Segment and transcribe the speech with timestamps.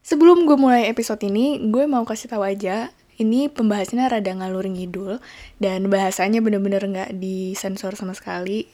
[0.00, 2.88] Sebelum gue mulai episode ini, gue mau kasih tahu aja,
[3.20, 5.20] ini pembahasannya rada ngalur ngidul,
[5.60, 8.64] dan bahasanya bener-bener nggak disensor sama sekali.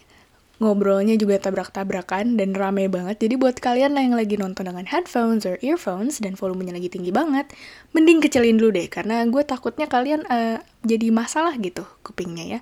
[0.57, 5.61] Ngobrolnya juga tabrak-tabrakan dan rame banget, jadi buat kalian yang lagi nonton dengan headphones or
[5.61, 7.53] earphones dan volumenya lagi tinggi banget,
[7.93, 12.61] mending kecilin dulu deh, karena gue takutnya kalian eh, jadi masalah gitu kupingnya ya.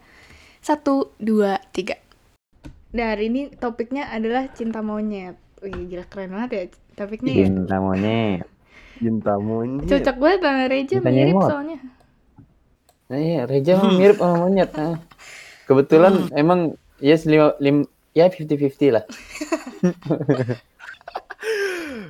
[0.65, 2.01] Satu, dua, tiga.
[2.96, 5.37] Nah, hari ini topiknya adalah cinta monyet.
[5.62, 6.62] Wih, gila keren banget ya
[6.95, 7.46] topiknya ya.
[7.46, 8.54] Cinta monyet.
[9.05, 9.84] Cinta monyet.
[9.84, 11.45] Cocok banget sama Reja Cintanya mirip emot.
[11.46, 11.76] soalnya.
[13.04, 14.71] Nah, iya, Reja mah mirip sama monyet.
[14.72, 14.96] Nah.
[15.64, 16.61] Kebetulan emang
[16.99, 17.76] ya lima, lim,
[18.11, 19.04] ya 50-50 lah.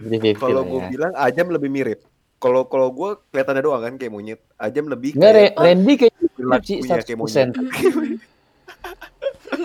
[0.04, 0.88] 50-50 Kalau gue ya.
[0.88, 2.00] bilang Ajam lebih mirip.
[2.38, 4.40] Kalau kalau gue kelihatannya doang kan kayak monyet.
[4.54, 7.56] Ajam lebih Enggak, Re, kayak Randy kayaknya mirip Perilakunya sih kayak 100%.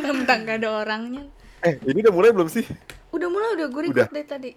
[0.09, 1.23] Tentang gak ada orangnya.
[1.59, 2.63] Eh, ini udah mulai belum sih?
[3.11, 4.05] Udah mulai udah gue Udah.
[4.05, 4.51] record dari tadi.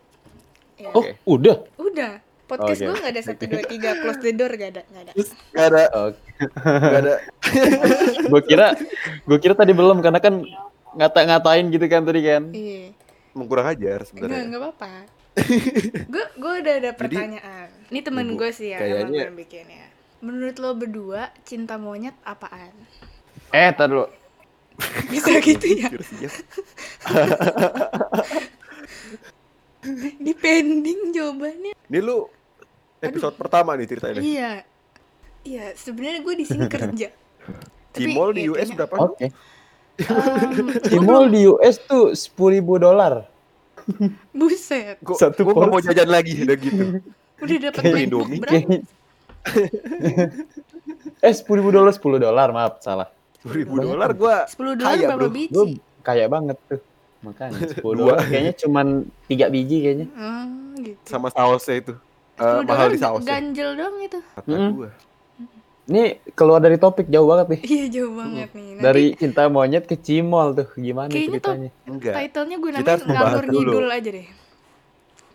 [0.78, 1.56] Ya, Oh, udah.
[1.76, 2.12] udah.
[2.52, 2.84] Podcast Oke.
[2.84, 5.12] gue gak ada satu dua tiga close the door gak ada gak ada.
[5.50, 6.20] Gak ada Oke.
[6.60, 7.14] gak ada
[8.30, 8.66] gue kira
[9.24, 10.44] gue kira tadi belum karena kan
[10.92, 12.42] ngata-ngatain gitu kan tadi kan.
[12.52, 12.92] Iya.
[13.32, 14.44] kurang ajar sebenarnya.
[14.44, 14.92] enggak apa-apa.
[16.12, 17.68] Gue gue udah ada pertanyaan.
[17.88, 19.88] Ini temen gue sih ya kayaknya- yang bikin ya.
[20.20, 22.76] Menurut lo berdua cinta monyet apaan?
[23.48, 24.12] Eh, tar dulu.
[25.08, 25.88] Bisa gitu ya?
[26.20, 26.30] Ya.
[30.20, 31.72] Depending jawabannya.
[31.88, 32.28] Ini lu
[33.02, 34.20] episode pertama nih ceritanya.
[34.20, 34.52] Iya.
[35.42, 37.08] Iya, sebenarnya gue di sini kerja.
[37.92, 38.96] Cimol di ya, US kayaknya- berapa?
[39.04, 39.26] Oke.
[39.92, 43.28] Em, Di mall di US tuh 10.000 dolar.
[44.32, 44.96] buset.
[45.02, 46.84] Gua, Satu gua mau jajan lagi udah gitu.
[47.36, 48.40] Udah dapat Indomie.
[51.20, 53.10] eh 10.000 dolar 10 dolar maaf salah.
[53.42, 55.34] 10 ribu dolar gua 10 dolar Kaya, berapa bro.
[55.34, 55.50] biji?
[55.52, 55.66] Gue
[56.00, 56.80] kaya banget tuh.
[57.22, 57.92] Makanya 10 Dua.
[57.94, 58.86] dolar kayaknya cuman
[59.26, 60.06] 3 biji kayaknya.
[60.14, 60.46] Oh,
[60.78, 61.02] gitu.
[61.04, 61.94] sama sausnya itu.
[62.34, 63.28] Eh, 10 mahal di sausnya.
[63.30, 64.18] ganjel dong itu.
[64.32, 64.70] Kata Mm-mm.
[64.74, 64.90] gua.
[65.82, 66.02] Ini
[66.32, 67.60] keluar dari topik jauh banget nih.
[67.66, 68.68] Iya jauh banget nih.
[68.72, 71.70] Nanti Dari cinta monyet ke cimol tuh gimana Kayaknya tuh- ceritanya?
[71.84, 72.14] Enggak.
[72.16, 73.58] title-nya gue membahas ngalur dulu.
[73.68, 74.28] ngidul aja deh.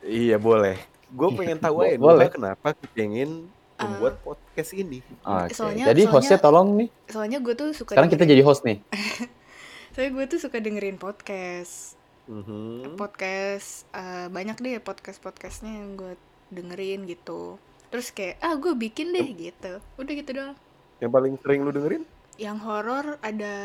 [0.01, 0.75] Iya boleh.
[1.09, 2.27] Gue pengen tahu aja Boleh.
[2.29, 3.29] Kenapa pengen
[3.77, 5.03] membuat podcast ini.
[5.21, 5.53] Oke.
[5.53, 6.89] Soalnya- Jadi soalnya- hostnya tolong nih.
[7.05, 8.77] Soalnya gue tuh suka Sekarang kita dengerin- jadi host nih.
[9.91, 11.93] Soalnya gue tuh suka dengerin podcast.
[12.25, 12.95] Mhm.
[12.95, 16.15] Podcast eh, banyak deh podcast-podcastnya yang gue
[16.49, 17.55] dengerin gitu.
[17.87, 19.79] Terus kayak ah gue bikin deh gitu.
[19.95, 20.55] Udah gitu doang.
[20.97, 22.03] Yang paling sering lu dengerin?
[22.35, 23.55] Yang horor ada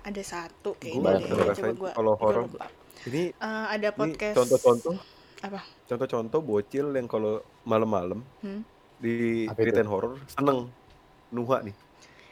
[0.00, 1.26] ada satu Gua kayaknya deh.
[1.26, 2.44] pernah Coba gue kalau horor.
[3.00, 4.96] Ini, Eh, ada podcast contoh-contoh.
[5.40, 5.60] apa?
[5.86, 8.60] Contoh-contoh bocil yang kalau malam-malam Hmm.
[8.96, 10.68] di ceritain horor seneng.
[11.30, 11.72] Nuha nih.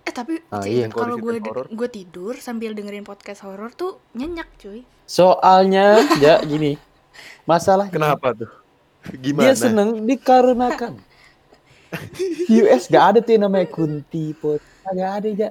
[0.03, 0.89] Eh tapi Ah, iya.
[0.89, 4.85] kalau gue gue tidur sambil dengerin podcast horor tuh nyenyak cuy.
[5.05, 6.77] Soalnya ya gini.
[7.45, 8.51] Masalah Kenapa tuh?
[9.13, 9.55] Dia Gimana?
[9.57, 10.93] seneng dikarenakan.
[12.61, 14.61] US gak ada tuh yang namanya kunti pot.
[14.93, 15.51] Gak ada ya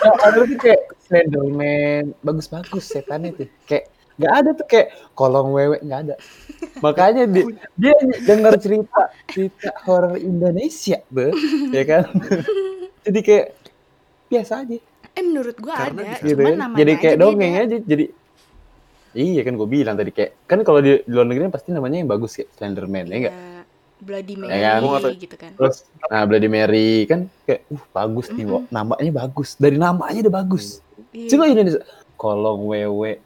[0.00, 2.12] Gak ada tuh kayak Slenderman.
[2.20, 3.48] Bagus-bagus setannya tuh.
[3.64, 3.88] Kayak
[4.20, 6.14] gak ada tuh kayak kolong wewe gak ada.
[6.84, 7.44] Makanya dia,
[7.80, 7.94] dia
[8.28, 11.32] dengar cerita cerita horor Indonesia be
[11.72, 12.04] ya kan?
[13.08, 13.46] Jadi kayak
[14.28, 14.76] biasa aja.
[15.10, 17.64] Eh menurut gue Karena ada, gitu cuman kan namanya jadi kayak aja dongeng beda.
[17.66, 18.04] aja jadi
[19.12, 22.06] iya kan gue bilang tadi kayak kan kalau di, di luar negeri pasti namanya yang
[22.06, 23.60] bagus kayak Slenderman ya enggak Ya,
[24.00, 24.80] Bloody Ya Mary kan?
[24.80, 25.12] Nggak tahu.
[25.20, 25.52] gitu kan.
[25.54, 25.76] Terus
[26.08, 28.58] nah Bloody Mary kan kayak uh bagus nih, Wo.
[28.58, 28.72] Mm-mm.
[28.72, 29.48] namanya bagus.
[29.54, 30.64] Dari namanya udah bagus.
[31.12, 31.28] Iya.
[31.28, 31.80] Coba Indonesia
[32.16, 33.20] kolong wewe.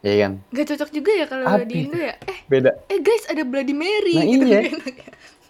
[0.00, 0.32] Ya kan?
[0.48, 1.84] Gak cocok juga ya kalau di?
[1.84, 2.16] Indo ya.
[2.16, 2.70] Eh, Beda.
[2.88, 4.46] eh guys ada Bloody Mary Nah, gitu.
[4.46, 4.60] iya.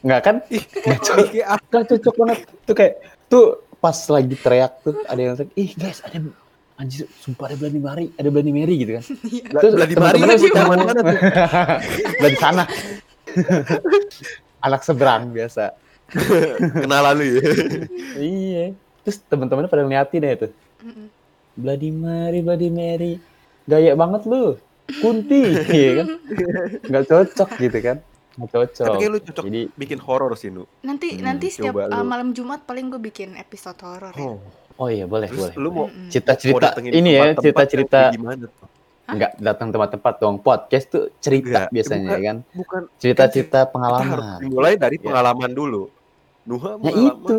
[0.02, 0.36] Enggak kan?
[0.82, 2.38] Nggak cocok, Kayak ah, nggak cocok banget.
[2.66, 2.94] Tuh kayak
[3.30, 3.44] tuh
[3.78, 6.18] pas lagi teriak tuh ada yang teriak, "Ih, guys, ada
[6.80, 9.04] anjir, sumpah ada Bloody Mary, ada Bloody Mary gitu kan.
[9.46, 11.04] Bla- Terus Bloody Mary itu suka- zaman mana tuh?
[12.24, 12.64] Dari sana.
[14.60, 15.76] Anak seberang biasa.
[16.82, 17.42] Kenalan lu ya.
[18.16, 18.64] Iya.
[19.00, 20.52] Terus teman-temannya pada ngeliatin ya tuh.
[20.80, 21.06] Mm-mm.
[21.54, 23.12] Bloody Mary, Bloody Mary.
[23.64, 24.56] Gaya banget lu.
[24.90, 25.38] Kunti,
[25.70, 26.08] iya kan?
[26.82, 27.96] Nggak cocok gitu kan?
[28.34, 28.86] Nggak cocok.
[28.90, 30.66] Tapi kayak lu cocok Jadi, bikin horor sih, Nu.
[30.82, 34.34] Nanti Hmm, nanti setiap uh, malam Jumat paling gue bikin episode horor ya.
[34.80, 34.88] Oh.
[34.88, 35.52] iya boleh, boleh.
[35.52, 38.52] Terus lu mau Cerita-cerita datengin ini ya, cerita-cerita yang kayak gimana tuh?
[39.10, 40.36] nggak datang tempat-tempat dong.
[40.38, 42.14] Podcast tuh cerita Nggak, biasanya bukan.
[42.14, 42.36] ya kan?
[42.54, 44.38] Bukan Cerita-cerita harus pengalaman.
[44.38, 45.04] dimulai dari Ya.
[45.04, 45.82] pengalaman dulu.
[46.42, 47.18] Nuha Nah pengalaman.
[47.20, 47.36] itu,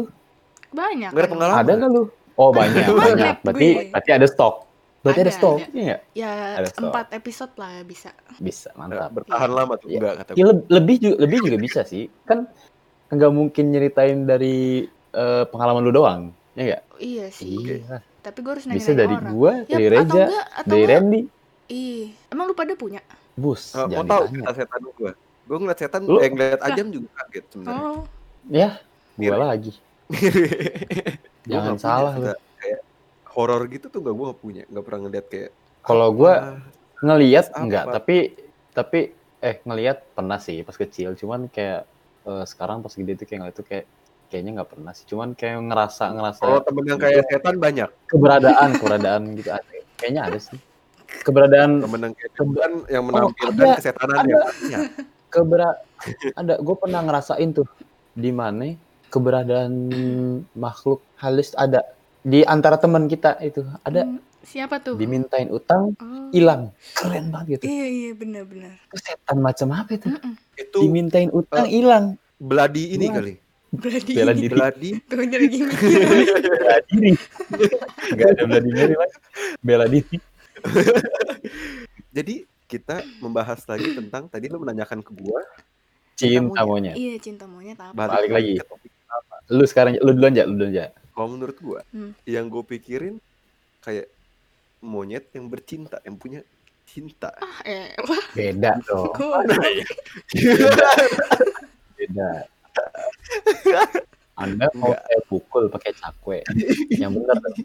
[0.71, 1.09] Banyak.
[1.09, 1.33] Nggak ada kan.
[1.33, 1.61] pengalaman.
[1.61, 2.03] ada nggak lu?
[2.33, 3.35] Oh banyak, banyak.
[3.41, 3.83] Berarti, gue?
[3.89, 4.55] berarti ada stok.
[5.01, 5.57] Berarti ada, Ada, stok.
[5.57, 5.73] ada.
[5.73, 5.95] Iya?
[6.13, 6.81] Ya Ada stok.
[6.85, 8.09] empat episode lah bisa.
[8.37, 9.09] Bisa, mantap.
[9.11, 9.97] bertahan lama tuh Iya.
[9.97, 12.05] enggak kata Ya, lebih juga lebih juga bisa sih.
[12.21, 12.45] Kan
[13.09, 16.21] nggak mungkin nyeritain dari eh, pengalaman lu doang.
[16.51, 16.81] Ya enggak?
[16.99, 17.79] Iya sih.
[17.79, 18.03] Iya.
[18.21, 19.31] Tapi gue harus Bisa nanya dari orang.
[19.33, 21.21] gua, Ya, dari atau Reja, enggak, atau dari enggak, Randy.
[21.71, 23.01] Ih, emang lu pada punya?
[23.39, 25.11] Bus, mau jangan tahu setan gua?
[25.47, 27.81] Gue ngeliat setan, Lu- eh ngeliat Ajam juga kaget sebenarnya.
[27.81, 27.99] Oh,
[28.49, 28.69] Ya,
[29.15, 29.71] gue lagi.
[31.47, 32.27] Gua Jangan salah lu.
[32.59, 32.81] Kayak
[33.31, 35.49] horor gitu tuh gak gue gak punya, gak pernah ngeliat kayak.
[35.81, 36.59] Kalau gue ah,
[37.01, 37.59] ngeliat Apa?
[37.63, 38.15] enggak, tapi
[38.71, 38.99] tapi
[39.41, 41.87] eh ngeliat pernah sih pas kecil, cuman kayak
[42.27, 43.85] eh, sekarang pas gede tuh kayak ngeliat tuh kayak
[44.31, 47.89] kayaknya nggak pernah sih, cuman kayak ngerasa ngerasa Kalau temen yang kayak setan banyak.
[48.07, 49.67] keberadaan keberadaan gitu ada.
[49.93, 50.57] Kayaknya ada sih.
[51.21, 53.75] Keberadaan Temen yang kayak setan yang Oh, menampilkan ada.
[53.75, 54.81] kesetanan banyak.
[55.27, 55.69] kebera
[56.33, 57.67] ada gue pernah ngerasain tuh
[58.11, 58.75] di mana
[59.09, 59.71] keberadaan
[60.53, 61.83] makhluk halus ada
[62.21, 64.95] di antara teman kita itu ada hmm, siapa tuh?
[64.95, 66.27] dimintain utang Oh.
[66.31, 68.75] hilang keren banget gitu Iya iya benar-benar.
[68.85, 70.33] Itu setan macam apa itu Mm-mm.
[70.53, 72.05] Itu dimintain utang Eh, hilang
[72.37, 73.15] beladi ini Wah.
[73.17, 73.33] kali.
[73.71, 74.51] Berarti Bela diri.
[74.51, 74.89] Beladi.
[75.07, 75.89] tuh jadi lagi mikir.
[76.51, 77.11] bela diri
[78.11, 79.17] nggak ada bela diri lagi
[79.59, 80.17] bela diri
[82.11, 82.35] Jadi
[82.67, 85.39] kita membahas lagi tentang tadi lu menanyakan ke gua
[86.13, 86.95] cinta monyet.
[86.95, 87.95] iya cinta monyet apa?
[87.95, 88.53] Balik lagi.
[88.59, 88.75] apa.
[89.49, 92.11] lu sekarang lu duluan aja lu duluan aja Kalau menurut gua, Hmm.
[92.23, 93.19] yang gue pikirin
[93.79, 94.07] kayak
[94.79, 96.39] monyet yang bercinta, yang punya
[96.83, 97.31] cinta.
[97.35, 99.43] Ah, eh, wah, beda dong gua
[101.95, 102.29] beda
[104.33, 105.01] anda mau Enggak.
[105.03, 106.37] saya pukul pakai cakwe
[106.91, 107.55] yang bener dong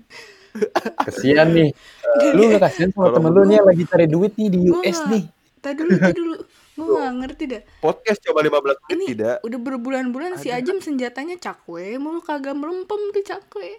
[1.02, 1.70] kesian nih
[2.16, 4.80] Eh, lu gak kasihan sama temen lu nih yang lagi cari duit nih di Gua
[4.80, 5.10] US nggak.
[5.10, 5.24] nih
[5.56, 6.36] Tadi dulu, tadi dulu.
[6.76, 7.62] Gue gak ngerti dah.
[7.80, 9.36] Podcast coba 15 menit Ini tidak.
[9.42, 10.48] udah berbulan-bulan si.
[10.48, 13.74] Ajam senjatanya cakwe, mulu kagak melempem tuh cakwe.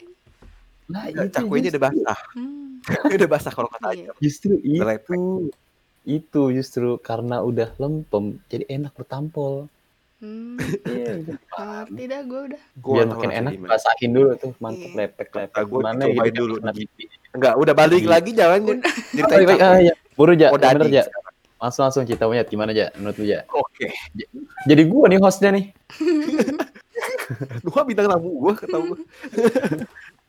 [0.86, 2.20] nah itu Cakwenya udah basah.
[2.34, 2.84] Hmm.
[3.16, 4.12] Udah basah kalau kata Iya.
[4.12, 4.20] aja.
[4.20, 5.16] justru itu
[6.04, 9.72] itu justru karena udah lempem jadi enak bertampol
[10.18, 10.58] Hmm.
[10.84, 12.62] Iya, Gak ngerti dah gue udah.
[12.76, 13.70] Gua biar makin enak gimana.
[13.72, 14.98] basahin dulu tuh mantep Iya.
[15.00, 16.56] lepek lepek gimana dicobain gitu dulu.
[17.32, 18.10] Enggak, udah balik Iya.
[18.10, 18.76] lagi jangan Oh,
[19.14, 19.78] iya, cakwe.
[19.80, 19.94] iya.
[20.14, 21.04] buru ja Oh, bener ja
[21.58, 23.94] langsung langsung kita monyet gimana ja menurut lu ja Oke.
[24.64, 25.66] jadi gua nih hostnya nih
[27.60, 29.00] Dua bintang tamu gua ketahu gua.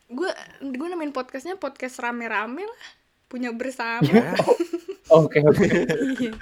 [0.09, 2.81] Gue gue namain podcastnya podcast rame-rame lah.
[3.27, 4.01] Punya bersama.
[4.03, 4.33] Ya,
[5.07, 5.65] oke oke
[6.19, 6.33] Iya.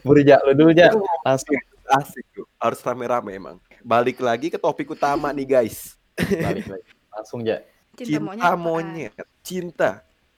[0.00, 0.90] buru ja lu dulu ja
[1.22, 1.54] langsung
[1.88, 2.46] asik tuh.
[2.56, 3.56] Harus rame-rame emang.
[3.84, 5.96] Balik lagi ke topik utama nih guys.
[6.46, 7.62] balik lagi langsung ja
[7.94, 9.14] Cinta, Cinta monyet.
[9.14, 9.14] monyet.
[9.46, 9.90] Cinta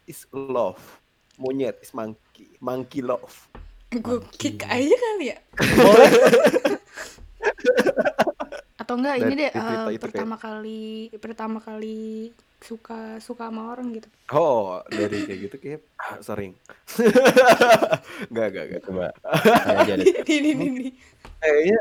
[0.05, 0.81] is love.
[1.41, 2.53] Monyet is monkey.
[2.61, 3.33] Monkey love.
[3.89, 5.39] Gue kick aja kali ya.
[5.57, 6.11] boleh
[8.77, 12.29] Atau enggak ini deh eh, itu pertama kali pertama kali
[12.61, 14.09] suka suka sama orang gitu.
[14.33, 16.57] Oh, dari kayak gitu kayak ah, sering.
[18.33, 18.83] Enggak, enggak, enggak.
[18.89, 19.07] coba
[19.83, 20.89] aja deh Ini ini ini.
[21.41, 21.81] Kayaknya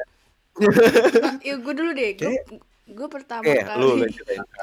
[0.55, 2.11] Nah, ya gue dulu deh.
[2.15, 2.39] Gue
[2.85, 4.05] gue pertama kayak kali lu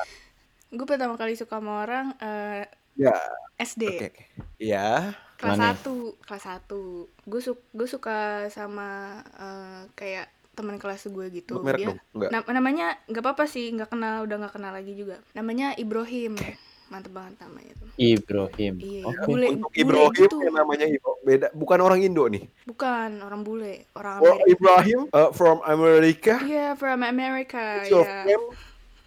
[0.79, 3.13] gue pertama kali suka sama orang eh, Ya,
[3.57, 4.09] SD oke.
[4.13, 4.23] oke.
[4.61, 5.17] Iya.
[5.41, 5.75] kelas Mana?
[5.75, 11.79] 1 kelas 1 gue su gue suka sama eh, kayak teman kelas gue gitu Merek
[11.79, 11.99] dia dong.
[12.13, 12.31] Enggak.
[12.31, 16.37] na- namanya nggak apa-apa sih nggak kenal udah nggak kenal lagi juga namanya Ibrahim
[16.87, 19.25] mantep banget namanya tuh Ibrahim iya Oke.
[19.25, 22.45] bule Untuk bule Ibrahim gitu yang namanya Ibo beda, bukan orang Indo nih.
[22.63, 26.35] bukan orang bule orang Oh, Amerika Ibrahim uh, from America.
[26.43, 28.45] iya from America It's your ya friend.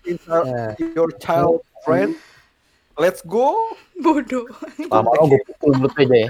[0.03, 2.17] It's our- Ya, your child friend.
[2.95, 3.53] Let's go.
[3.95, 4.49] bodoh
[4.87, 6.29] lama-lama gue pukul mulut aja ya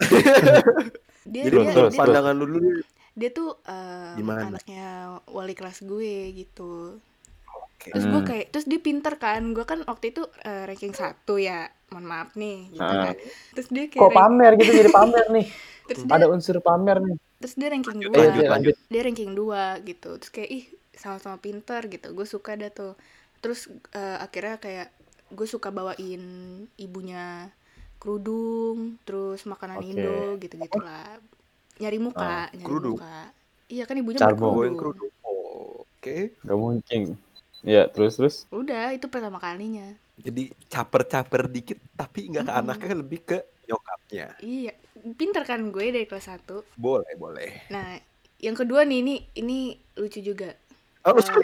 [1.24, 2.80] dia Jadi dia, dia, pandangan lu dulu.
[3.12, 4.48] Dia tuh eh, Gimana?
[4.48, 4.88] anaknya
[5.26, 6.96] wali kelas gue gitu
[7.50, 7.90] Oke.
[7.90, 8.28] terus gue Hmm.
[8.28, 12.34] kayak terus dia pinter kan gue kan waktu itu eh, ranking satu ya mohon maaf
[12.34, 13.10] nih gitu Ah.
[13.10, 13.16] kan
[13.52, 15.46] terus dia kayak kok pamer gitu jadi pamer nih
[15.90, 19.32] terus dia ada unsur pamer nih terus dia ranking Lanjut, dua lanjut lanjut dia ranking
[19.32, 22.94] dua gitu terus kayak ih sama-sama pinter gitu gue suka dah tuh
[23.40, 24.88] terus eh, akhirnya kayak
[25.30, 26.22] gue suka bawain
[26.76, 27.48] ibunya
[27.96, 29.88] kerudung terus makanan Oke.
[29.88, 31.18] Indo gitu gitulah
[31.80, 32.96] nyari muka Ah, nyari kerudung.
[32.96, 33.32] muka
[33.66, 34.52] iya kan ibunya Carbo.
[34.52, 35.12] Bawain berkerudung kerudung.
[35.24, 36.36] Oh, Oke.
[36.38, 37.02] Gak mungkin.
[37.60, 38.36] Ya, terus terus.
[38.48, 42.60] udah itu pertama kalinya Jadi caper-caper dikit tapi nggak ke Mm-mm.
[42.62, 44.26] anaknya lebih ke nyokapnya.
[44.38, 44.72] iya
[45.12, 47.64] pinter kan gue dari kelas 1 Boleh, boleh.
[47.68, 47.96] nah
[48.36, 49.58] yang kedua nih ini ini
[49.94, 50.52] lucu juga
[51.00, 51.16] Oh?
[51.16, 51.32] Coba.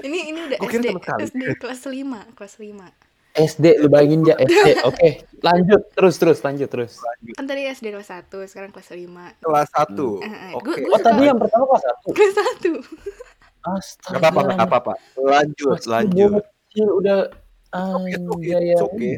[0.00, 0.86] ini ini udah SD.
[1.28, 1.92] SD kelas 5
[2.32, 3.07] kelas 5
[3.40, 4.68] SD lu bayangin ya SD.
[4.88, 6.98] Oke, lanjut terus terus lanjut terus.
[7.32, 10.18] kan tadi SD kelas 1 sekarang kelas 5 Kelas satu.
[10.18, 10.74] Eh, eh, Oke.
[10.76, 12.08] gua- Oh, gua tadi yang pertama kelas satu.
[12.10, 12.82] kelas 1
[13.60, 14.12] Astaga.
[14.14, 14.92] Gak apa-apa, gak apa-apa.
[15.14, 16.42] Lanjut, Masih lanjut.
[16.68, 17.18] Kecil udah
[17.68, 18.76] Oke, oke, ya.
[18.80, 19.10] oke.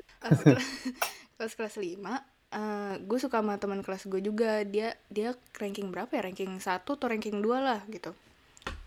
[1.37, 2.03] kelas kelas 5
[2.51, 6.67] eh gue suka sama teman kelas gue juga dia dia ranking berapa ya ranking 1
[6.83, 8.11] atau ranking 2 lah gitu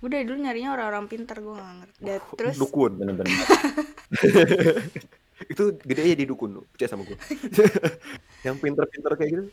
[0.03, 2.91] gue dari dulu nyarinya orang-orang pintar gue gak ngerti Dan terus Dukun.
[2.99, 3.31] Bener-bener.
[5.45, 6.61] Itu gede aja di dukun lu.
[6.69, 7.17] Percaya sama gue.
[8.47, 9.43] Yang pinter-pinter kayak gitu.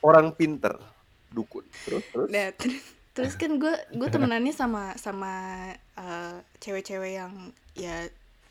[0.00, 0.78] orang pinter,
[1.28, 1.66] dukun.
[1.82, 2.28] Terus terus.
[2.30, 2.78] Nah, terus,
[3.12, 5.32] terus kan gue gue temenannya sama sama
[5.74, 7.32] eh, cewek-cewek yang
[7.74, 8.06] ya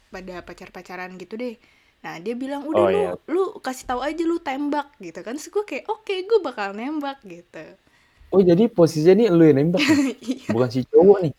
[0.08, 1.56] pada pacar-pacaran gitu deh.
[1.98, 3.12] Nah dia bilang udah Oh, lu iya.
[3.28, 5.40] lu kasih tahu aja lu tembak gitu kan.
[5.40, 7.64] Terus gue kayak oke gue bakal nembak gitu.
[8.28, 9.82] Oh jadi posisinya nih lu yang nembak?
[10.20, 10.52] Iya.
[10.52, 11.34] bukan si cowok nih.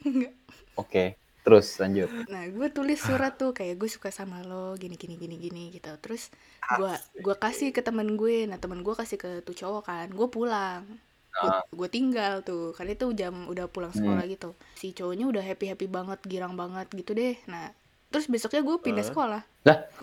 [0.75, 1.05] Oke,
[1.49, 2.13] terus lanjut.
[2.29, 5.89] Nah gue tulis surat tuh kayak gue suka sama lo gini gini gini gini gitu.
[6.05, 6.29] Terus
[6.77, 6.93] gue
[7.25, 8.45] gua kasih ke temen gue.
[8.45, 10.07] Nah temen gue kasih ke tuh cowok kan.
[10.13, 10.85] Gue pulang.
[11.33, 11.65] Ah.
[11.73, 12.77] Gue tinggal tuh.
[12.77, 14.53] Karena itu jam udah pulang sekolah gitu.
[14.77, 17.41] Si cowoknya udah happy happy banget, girang banget gitu deh.
[17.49, 17.73] Nah
[18.13, 19.11] terus besoknya gue pindah Hah?
[19.11, 19.43] sekolah.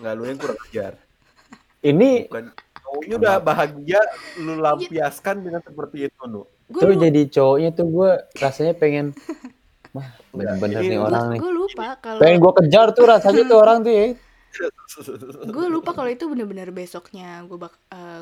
[0.02, 0.92] Nggak lu yang kurang ajar.
[1.86, 2.50] Ini Bukan.
[2.86, 4.00] Cowoknya udah bahagia
[4.38, 6.46] lu lampiaskan dengan seperti itu, Nu.
[6.70, 9.10] Gue tuh jadi cowoknya tuh gue rasanya pengen,
[9.96, 11.38] wah bener-bener nih orang nih.
[11.40, 14.06] gue lupa kalau Pengen gue kejar tuh rasanya tuh orang tuh ya.
[15.46, 17.74] gue lupa kalau itu bener-bener besoknya gue bak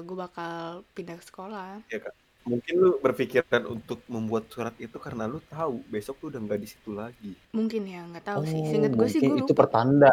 [0.02, 0.54] gue bakal
[0.90, 1.82] pindah sekolah.
[1.88, 2.14] Ya, Kak.
[2.44, 6.68] Mungkin lu berpikiran untuk membuat surat itu karena lu tahu besok lu udah nggak di
[6.68, 7.32] situ lagi.
[7.50, 8.60] Mungkin ya nggak tahu sih.
[8.60, 10.12] Oh, Seinget gue sih gue itu pertanda.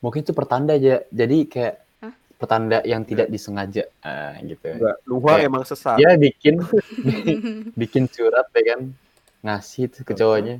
[0.00, 1.04] Mungkin itu pertanda aja.
[1.12, 2.14] Jadi kayak Hah?
[2.40, 4.64] pertanda yang tidak disengaja, ah, gitu.
[4.64, 5.96] Enggak, Luha Kayak- emang sesat.
[6.00, 6.54] Dia bikin
[7.84, 8.80] bikin surat ya kan,
[9.44, 10.56] ngasih tuh ke cowoknya,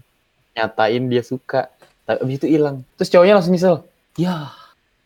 [0.53, 1.69] nyatain dia suka,
[2.05, 2.85] tapi abis itu hilang.
[3.01, 3.77] Terus cowoknya langsung nyesel.
[4.21, 4.53] Ya,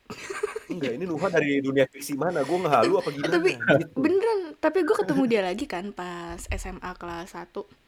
[0.66, 2.42] Enggak, ini Luha dari dunia fiksi mana?
[2.42, 3.32] Gue ngehalu apa gimana?
[3.38, 3.94] Tapi Gitu.
[3.94, 7.85] beneran, tapi gue ketemu dia lagi kan pas SMA kelas 1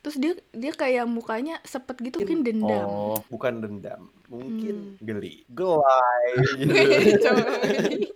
[0.00, 2.88] Terus dia dia kayak mukanya sepet gitu mungkin dendam.
[2.88, 4.98] oh, Bukan dendam, mungkin Hmm.
[4.98, 5.44] geli.
[5.46, 6.24] Gelai
[6.58, 7.28] gitu.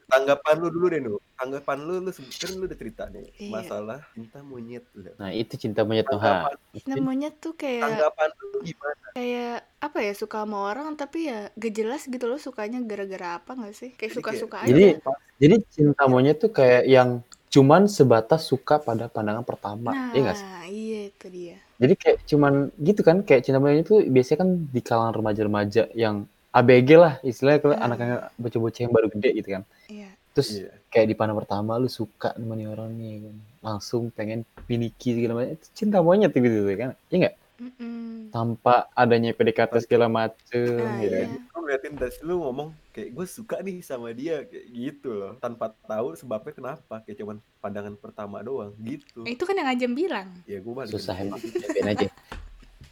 [0.06, 1.20] Tanggapan lu dulu deh, Nu.
[1.34, 3.50] Tanggapan lu, lu se- kan lu udah cerita nih Iya.
[3.50, 5.12] masalah cinta monyet lu.
[5.14, 6.16] nah itu cinta monyet tuh.
[6.16, 9.04] Tanggapan, Namanya tuh kayak tanggapan lu gimana?
[9.12, 13.52] kayak apa ya suka sama orang tapi ya gak jelas gitu loh sukanya gara-gara apa
[13.52, 13.90] nggak sih?
[13.92, 14.70] Kayak suka-suka aja.
[14.70, 14.96] Jadi-
[15.34, 17.18] Jadi cinta monyet tuh kayak yang
[17.50, 20.46] cuman sebatas suka pada pandangan pertama, nah, iya nggak sih?
[20.66, 21.58] iya itu dia.
[21.74, 26.24] Jadi kayak cuman gitu kan, kayak cinta monyet itu biasanya kan di kalangan remaja-remaja yang
[26.54, 27.86] ABG lah, istilahnya kalau Hmm.
[27.90, 29.62] anak-anak bocah-bocah yang baru gede gitu kan.
[29.90, 30.08] Iya.
[30.34, 30.70] Terus Iya.
[30.86, 33.34] kayak di pandang pertama lu suka sama nih orang nih kan.
[33.64, 35.54] Langsung pengen miliki segala macam.
[35.58, 36.94] Itu cinta monyet gitu kan.
[37.10, 37.34] Iya nggak?
[37.64, 38.28] Mm-mm.
[38.28, 41.24] Tanpa adanya PDKT segala macem Nah, gitu iya.
[41.24, 41.30] kan.
[41.46, 45.72] Lu ngeliatin das lu ngomong kayak gue suka nih sama dia kayak gitu loh tanpa
[45.82, 50.28] tahu sebabnya kenapa kayak cuman pandangan pertama doang gitu Itu kan yang Ajam bilang.
[50.44, 51.40] ya gue balik Susah emang.
[51.40, 52.08] Cobain aja.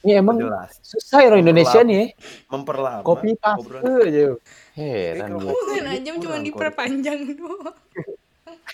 [0.02, 2.04] Ini emang jelas susah ya orang Indonesia nih ya.
[2.48, 4.02] memperlama Kopi paste obrolan.
[4.02, 4.24] aja.
[4.72, 5.52] Heran gue.
[5.52, 7.76] Kan Ajam cuma Kurang, diperpanjang doang.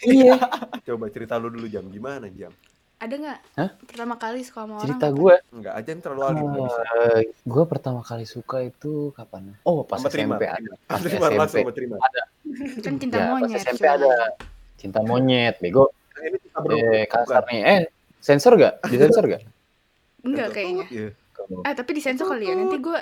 [0.01, 0.39] Iya.
[0.81, 2.55] coba cerita lu dulu jam gimana jam
[2.99, 3.39] Ada nggak?
[3.55, 3.71] Hah?
[3.81, 4.85] Pertama kali suka sama orang.
[4.85, 5.35] Cerita gue.
[5.55, 6.83] enggak aja yang terlalu alim nggak bisa
[7.47, 9.55] gue pertama kali suka itu kapan?
[9.63, 10.73] Oh pas Sama terima SMP ada.
[10.85, 11.59] Pas terima SMP.
[11.71, 11.97] terima
[12.83, 13.61] Kan cinta Ya, pas monyet.
[13.63, 13.95] SMP cuy.
[13.95, 14.13] ada.
[14.75, 15.95] Cinta monyet, bego.
[16.19, 16.39] ini
[16.75, 17.61] Eh, kasar nih.
[17.63, 17.81] Eh,
[18.19, 18.83] sensor gak?
[18.91, 19.43] Disensor gak?
[20.21, 20.87] Enggak kayaknya.
[20.91, 21.09] Iya.
[21.63, 22.55] Eh tapi disensor kali ya.
[22.55, 22.99] Nanti gue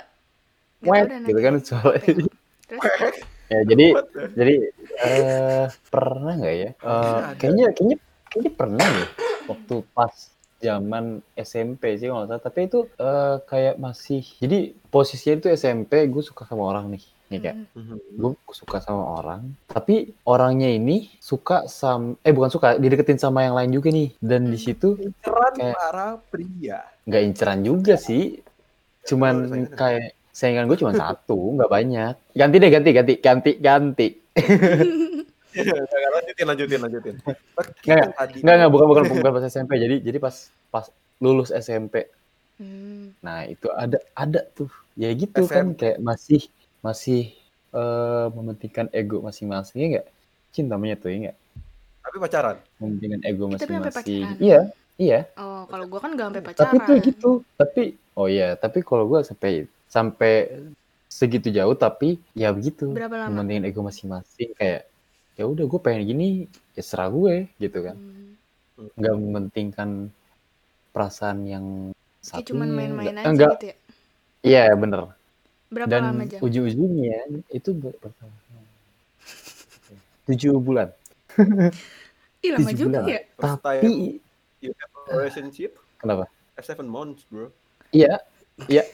[0.85, 2.29] Wet, gitu kan soalnya.
[2.69, 2.85] Terus
[3.53, 4.55] ya, jadi the- jadi
[4.99, 6.69] eh pernah nggak ya?
[6.69, 7.33] Eh, Ada.
[7.35, 7.97] kayaknya kayaknya
[8.29, 9.07] kayaknya pernah ya
[9.47, 10.12] waktu pas
[10.57, 12.45] zaman SMP sih kalau nggak salah.
[12.45, 17.05] Tapi itu eh, kayak masih jadi posisinya itu SMP gue suka sama orang nih.
[17.26, 17.99] Nih kayak Mm.
[17.99, 17.99] Mhm.
[18.38, 23.53] gue suka sama orang tapi orangnya ini suka sama eh bukan suka dideketin sama yang
[23.53, 28.38] lain juga nih dan di situ inceran Kayak- para pria nggak inceran juga sih
[29.03, 34.09] cuman Oh, kayak saingan gue cuma satu nggak banyak ganti deh ganti ganti ganti ganti
[35.65, 37.15] lanjutin lanjutin lanjutin.
[37.87, 38.39] Nggak, tadi.
[38.45, 40.87] nggak nggak bukan bukan bukan pas SMP jadi jadi pas pas
[41.23, 42.13] lulus SMP
[42.57, 43.13] Hmm.
[43.21, 44.73] nah itu ada ada tuh.
[44.97, 45.81] Ya gitu kan SMP.
[45.93, 46.43] kayak masih
[46.81, 47.37] masih
[47.77, 50.07] eh, mementingkan ego masing-masing ya nggak?
[50.57, 51.37] Cinta tuh ya nggak?
[52.01, 52.57] Tapi pacaran?
[52.81, 54.41] Mementingkan ego masing-masing.
[54.41, 55.29] iya iya.
[55.37, 56.73] Oh kalau gue kan gak sampai pacaran.
[56.73, 57.31] tapi tuh gitu.
[57.61, 57.83] Tapi
[58.17, 60.33] oh iya tapi kalau gue sampai sampai
[61.13, 62.89] segitu jauh tapi ya begitu.
[62.89, 63.45] Berapa lama?
[63.45, 64.89] mementingin ego masing-masing kayak
[65.37, 66.28] ya udah gue pengen gini
[66.73, 67.97] ya serah gue gitu kan
[68.76, 68.93] Hmm.
[68.93, 70.12] nggak mementingkan
[70.93, 71.64] perasaan yang
[72.21, 73.76] satu cuman main-main aja enggak gitu ya.
[74.45, 75.16] iya bener
[75.66, 76.38] Berapa dan lama aja?
[76.40, 78.25] ujung-ujungnya itu ber- berapa
[80.26, 80.93] tujuh bulan
[82.45, 83.09] Ih lama tujuh juga bulan.
[83.09, 83.21] ya.
[83.37, 84.21] Tapi
[84.61, 86.28] you have a relationship kenapa
[86.61, 87.49] seven months bro
[87.93, 88.21] iya
[88.66, 88.85] iya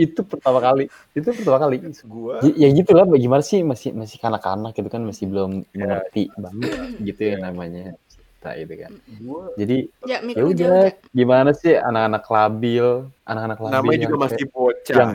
[0.00, 0.88] itu pertama kali.
[1.12, 1.76] Itu pertama kali.
[2.08, 3.60] Gua ya, ya gitu lah bagaimana sih?
[3.60, 5.84] Masih masih kanak-kanak gitu kan masih belum Ya.
[5.84, 6.72] mengerti banget
[7.04, 7.92] gitu ya namanya.
[8.08, 8.92] Cinta itu kan.
[9.20, 9.78] Gua jadi
[10.08, 10.96] Ya ya udah ya.
[11.12, 12.86] gimana sih anak-anak labil
[13.28, 14.96] anak-anak labil namanya yang juga masih bocah.
[14.96, 15.10] yang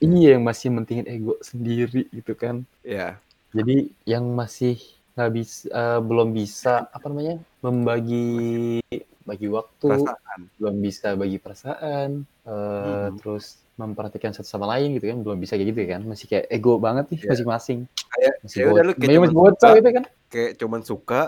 [0.00, 2.68] iya yang masih mentingin ego sendiri gitu kan.
[2.84, 3.16] Ya.
[3.56, 4.76] Jadi yang masih
[5.16, 8.78] nggak bisa eh, belum bisa apa namanya membagi
[9.22, 10.40] bagi waktu perasaan.
[10.56, 13.16] belum bisa bagi perasaan eh, Hmm.
[13.16, 16.00] terus memperhatikan satu sama lain gitu kan belum bisa kayak gitu kan.
[16.02, 17.28] Masih kayak ego banget nih Iya.
[17.32, 17.78] masing-masing.
[18.10, 19.00] Kayak masih ya udah lu bocah.
[19.00, 20.04] kayak masih cuman suka, gitu kan.
[20.28, 21.20] Kayak cuman suka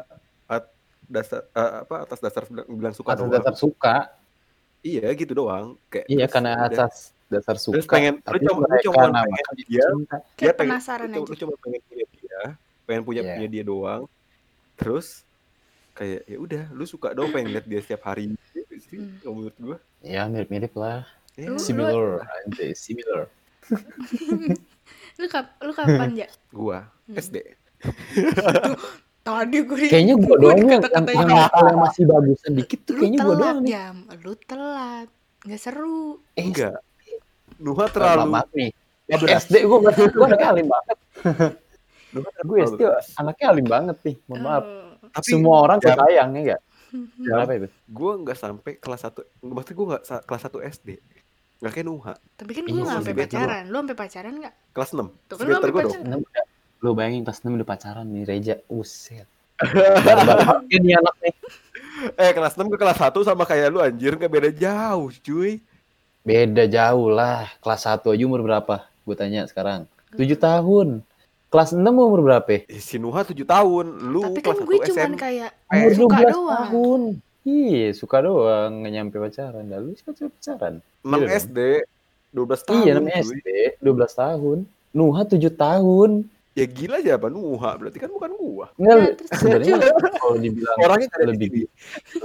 [0.46, 0.64] at,
[1.06, 3.32] dasar eh, apa atas dasar bilang, suka atas doang.
[3.32, 3.96] dasar suka.
[4.82, 5.66] Iya gitu doang.
[5.88, 6.68] Kayak iya karena udah.
[6.68, 6.94] atas
[7.26, 9.14] dasar suka Terus pengen- lu tapi cuma- lu cuma pengen
[9.54, 9.86] dia- dia
[10.36, 11.28] Kayak pengen penasaran lu, aja.
[11.28, 12.40] lu cuma pengen punya dia
[12.82, 13.32] pengen punya Iya.
[13.32, 14.02] punya dia doang.
[14.74, 15.06] Terus
[15.92, 19.16] kayak ya udah lu suka dong pengen lihat dia setiap hari gitu sih Hmm.
[19.18, 23.28] kalau menurut gua ya mirip-mirip lah ya, Lu- similar anjay similar
[25.12, 26.28] Lu kap lu kapan ya?
[26.50, 27.16] gua Hmm.
[27.16, 27.36] SD
[29.22, 33.18] Tadi gue kayaknya gua gue doang yang, yang, yang masih bagusan dikit tuh Lu kayaknya
[33.18, 35.08] gua telat doang nih jam, lu telat.
[35.42, 36.02] Nggak seru.
[36.32, 36.74] eh enggak
[37.56, 38.70] Nuha terlalu terlalu maaf nih.
[39.12, 40.96] SD gua berarti gua anaknya alim banget
[42.42, 42.80] gue SD
[43.14, 44.64] anaknya alim banget nih mohon maaf.
[45.12, 46.60] Tapi semua orang jam- tuh sayang ya enggak
[47.24, 47.68] jam, kenapa itu?
[47.88, 50.88] Gua nggak sampai kelas 1 maksudnya gua nggak kelas 1 SD
[51.62, 52.14] nggak kayak Nuha.
[52.34, 53.62] Tapi kan gue nggak sih, sampai pacaran.
[53.70, 54.54] Lu sampai pacaran nggak?
[54.74, 56.04] kelas 6 Tuh kan lu sebentar sampai pacaran.
[56.10, 56.20] Enam
[56.82, 58.54] lu bayangin kelas 6 udah pacaran nih Reja.
[58.66, 59.26] Uset
[60.02, 61.34] barbar nih anak nih.
[62.18, 64.18] Eh kelas 6 ke kelas 1 sama kayak lu anjir.
[64.18, 65.62] Nggak beda jauh cuy.
[66.26, 67.46] Beda jauh lah.
[67.62, 68.90] Kelas 1 aja umur berapa?
[69.06, 69.86] Gue tanya sekarang.
[70.18, 71.06] 7 tahun
[71.52, 72.64] kelas 6 umur berapa?
[72.64, 73.86] Eh, si Nuha 7 tahun.
[74.08, 76.48] Lu Tapi kan kelas gue 1 cuman SM kayak umur suka 12 doang.
[76.56, 77.00] tahun.
[77.42, 78.70] Iya suka doang.
[78.80, 79.64] Nggak nyampe pacaran.
[79.68, 80.74] Lalu siapa pacaran?
[81.04, 81.30] 6 Iya dong.
[81.36, 81.58] SD
[82.32, 83.20] 12 tahun iya 6 cuy.
[83.20, 83.48] SD
[83.84, 84.58] 12 tahun.
[84.90, 86.10] Nuha 7 tahun.
[86.52, 87.70] Ya gila aja apa Nuha?
[87.76, 88.66] Berarti kan bukan gua.
[88.76, 89.74] Enggak, Ya, terus sebenarnya
[90.20, 91.48] kalau dibilang orangnya kan lebih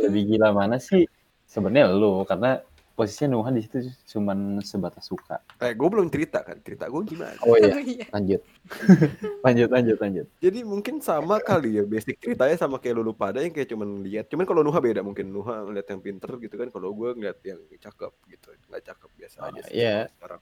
[0.03, 1.07] lebih gila mana sih?
[1.47, 2.59] Sebenarnya lu karena
[2.97, 3.77] posisinya Nuha di situ
[4.17, 5.37] cuman sebatas suka.
[5.61, 7.37] Eh gue belum cerita kan cerita gue gimana?
[7.45, 8.05] Oh iya Oh, iya.
[8.09, 8.41] lanjut.
[9.45, 10.27] Lanjut lanjut lanjut.
[10.41, 14.25] Jadi mungkin sama kali ya basic ceritanya sama kayak lulu pada yang kayak cuman lihat.
[14.27, 17.61] Cuman kalau Nuha beda mungkin Nuha ngeliat yang pinter gitu kan kalau gue ngeliat yang
[17.77, 18.49] cakep gitu.
[18.67, 20.09] Nggak cakep biasa Oh, aja sih iya.
[20.17, 20.41] sekarang.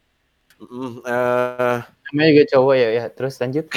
[0.56, 1.78] Mm, eh.
[2.10, 3.06] Namanya juga cowok ya ya.
[3.12, 3.66] Terus lanjut.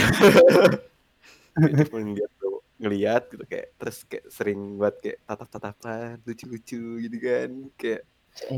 [1.59, 8.07] Kayak cuma ngeliat gitu kayak terus kayak sering buat kayak tatap-tatapan lucu-lucu gitu kan kayak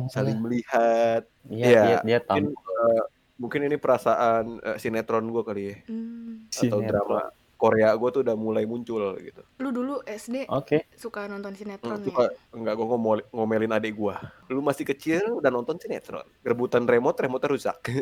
[0.09, 3.03] saling melihat iya Iya, dia dia mungkin, eh,
[3.37, 6.47] mungkin ini perasaan eh, sinetron gue kali ya Hmm.
[6.47, 6.87] atau Sinetron.
[6.87, 7.21] drama
[7.57, 12.03] Korea gue tuh udah mulai muncul gitu Lu dulu SD oke suka nonton sinetron Hmm,
[12.03, 12.07] ya?
[12.07, 14.17] suka enggak gue ngomel, ngomelin adik gue
[14.49, 17.77] lu masih kecil udah nonton sinetron rebutan remote remote rusak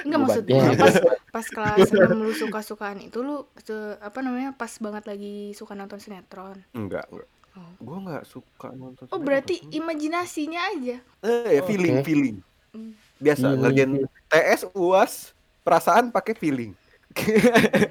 [0.00, 0.50] Enggak Gua maksud bantu.
[0.52, 0.76] gue Iya.
[0.76, 0.94] pas
[1.34, 5.98] pas kelas 6 lu suka-sukaan itu lu se- apa namanya pas banget lagi suka nonton
[5.98, 6.58] sinetron.
[6.72, 7.66] enggak enggak Oh.
[7.76, 10.96] gue nggak suka nonton Oh berarti imajinasinya aja.
[11.20, 12.06] eh ya feeling Oke.
[12.06, 12.36] feeling
[12.70, 12.94] Hmm.
[13.16, 13.60] biasa Feeling.
[13.60, 13.90] ngerjain
[14.28, 16.70] TS uas perasaan pakai feeling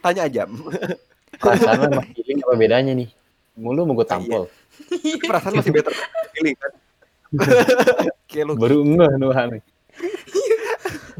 [0.00, 0.52] tanya jam
[1.34, 3.08] perasaan sama feeling apa bedanya nih
[3.54, 4.12] mulu mau gue Iya.
[4.12, 4.42] tampol
[5.22, 5.94] perasaan masih better
[6.30, 6.72] feeling kan
[8.28, 9.62] kayak baru enggak Nuha nih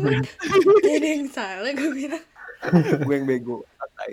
[0.01, 0.25] Gak
[0.91, 2.25] ada yang salah gue bilang.
[3.01, 3.65] gue yang bego
[4.01, 4.13] santai.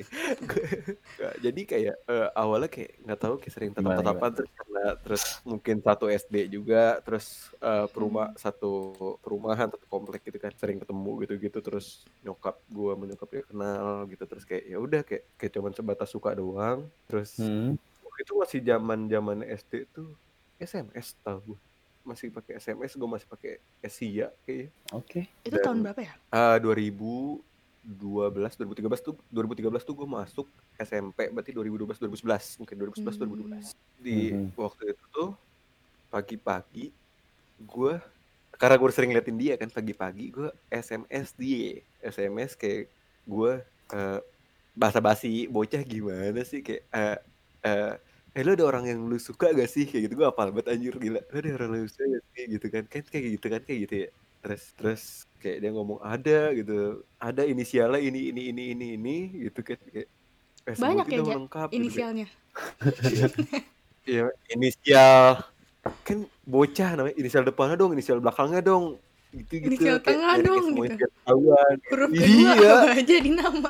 [1.45, 5.23] Jadi kayak eh, awalnya kayak nggak tahu kayak sering Gimana, tatap tatapan terus karena terus
[5.47, 7.27] mungkin satu SD juga terus
[7.63, 12.93] eh, perumah satu perumahan satu komplek gitu kan sering ketemu gitu gitu terus nyokap gue
[12.99, 16.85] menyokapnya kenal gitu terus kayak ya udah kayak kayak cuman sebatas suka doang.
[17.07, 17.79] Terus hmm.
[18.03, 20.11] waktu itu masih zaman zaman SD tuh
[20.57, 21.59] SMS tau gue
[22.07, 24.71] masih pakai SMS gue masih pakai Asia kayaknya.
[24.95, 25.27] Oke.
[25.43, 26.13] Itu Dan- tahun berapa ya?
[26.31, 26.55] Ah,
[27.87, 34.19] 2012 2013 tuh 2013 tuh gue masuk SMP berarti 2012 2011 mungkin 2011 2012 di
[34.35, 34.51] Mhm.
[34.59, 35.29] waktu itu tuh
[36.07, 36.91] pagi-pagi
[37.57, 37.93] gue
[38.57, 41.77] karena gue sering liatin dia kan pagi-pagi gue SMS dia.
[42.01, 42.89] SMS kayak
[43.23, 43.51] gue
[43.93, 44.19] eh,
[44.73, 46.65] basa-basi bocah gimana sih?
[46.65, 47.17] Kayak eh
[47.63, 47.93] eh
[48.33, 49.85] eh lu ada orang yang lu suka gak sih?
[49.85, 51.21] Kayak gitu gue apal banget anjir gila.
[51.29, 52.43] Lu ada orang yang lu suka gak sih?
[52.49, 52.83] Gitu kan.
[52.89, 54.07] Kan kayak gitu kan kayak gitu ya.
[54.41, 55.03] Terus terus
[55.37, 59.17] kayak dia ngomong ada gitu ada inisialnya ini ini ini ini ini
[59.49, 60.07] gitu kan kayak
[60.67, 61.77] eh, Banyak ya, lengkap gitu.
[61.77, 62.27] Inisialnya.
[64.07, 65.43] Iya, inisial
[66.07, 68.95] kan bocah namanya inisial depannya dong, inisial belakangnya dong.
[69.35, 69.67] Gitu gitu.
[69.67, 70.95] Inisial tengah dong, gitu.
[71.11, 71.75] Ketahuan.
[71.91, 72.23] Huruf Iya.
[72.55, 73.69] kedua apa jadi nama.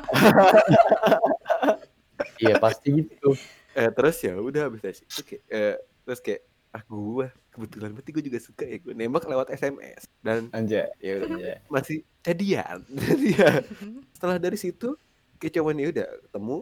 [2.38, 3.34] iya pasti gitu
[3.78, 6.42] Eh terus ya udah habis situ kayak eh, terus kayak
[6.74, 7.90] ah gua kebetulan.
[7.98, 12.86] Berarti gue juga suka ya gue nembak lewat SMS dan anjay ya udah masih jadian.
[12.86, 13.62] Jadian.
[14.14, 14.94] Setelah dari situ
[15.42, 16.58] kayak cuman ya udah ketemu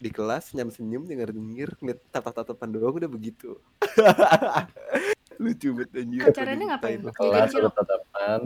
[0.00, 3.54] di kelas nyam senyum dengar denger ngeliat tatap tatapan doang udah begitu.
[5.40, 7.00] Lucu banget anjir Pacarannya ngapain?
[7.16, 8.40] Kelas tatapan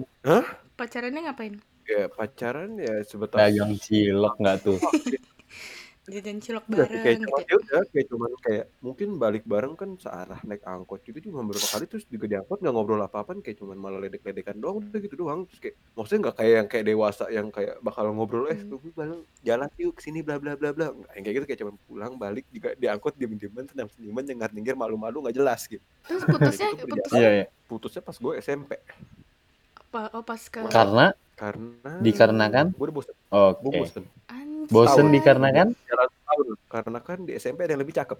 [0.78, 1.54] Pacarannya ngapain?
[1.84, 4.78] ya pacaran ya sebatas dagang cilok nggak tuh
[6.04, 7.44] jajan cilok Udah, bareng kayak gitu cuma ya.
[7.44, 11.64] ya udah kayak cuman kayak mungkin balik bareng kan searah naik angkot gitu cuma beberapa
[11.66, 15.16] kali terus juga di angkot nggak ngobrol apa-apaan kayak cuman malah ledek-ledekan doang udah gitu
[15.16, 18.68] doang terus kayak maksudnya nggak kayak yang kayak dewasa yang kayak bakal ngobrol eh Hmm.
[18.70, 21.60] tunggu bareng jalan yuk ke sini bla bla bla bla nggak yang kayak gitu kayak
[21.60, 25.80] cuman pulang balik juga di angkot diem-dieman senam senyuman nyengat nyengir malu-malu nggak jelas gitu
[26.04, 27.46] terus putusnya Itu putus Iya, iya.
[27.64, 28.76] putusnya pas gue SMP
[29.88, 32.66] apa oh pas ke Karena karena Dikarenakan?
[32.70, 33.58] gue udah bosen oke.
[33.58, 34.04] gue bosen.
[34.70, 35.72] Bosen dikarenakan?
[36.24, 36.46] tahun.
[36.66, 38.18] Karena kan di SMP ada yang lebih cakep.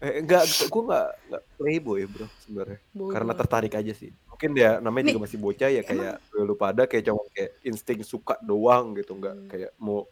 [0.00, 2.78] Eh, enggak gue nggak nggak playboy bro sebenarnya.
[3.12, 4.08] Karena tertarik aja sih.
[4.32, 8.00] Mungkin dia namanya Nih, juga masih bocah ya kayak lu pada kayak cuma kayak insting
[8.00, 9.48] suka doang gitu nggak Hmm.
[9.52, 10.08] kayak mau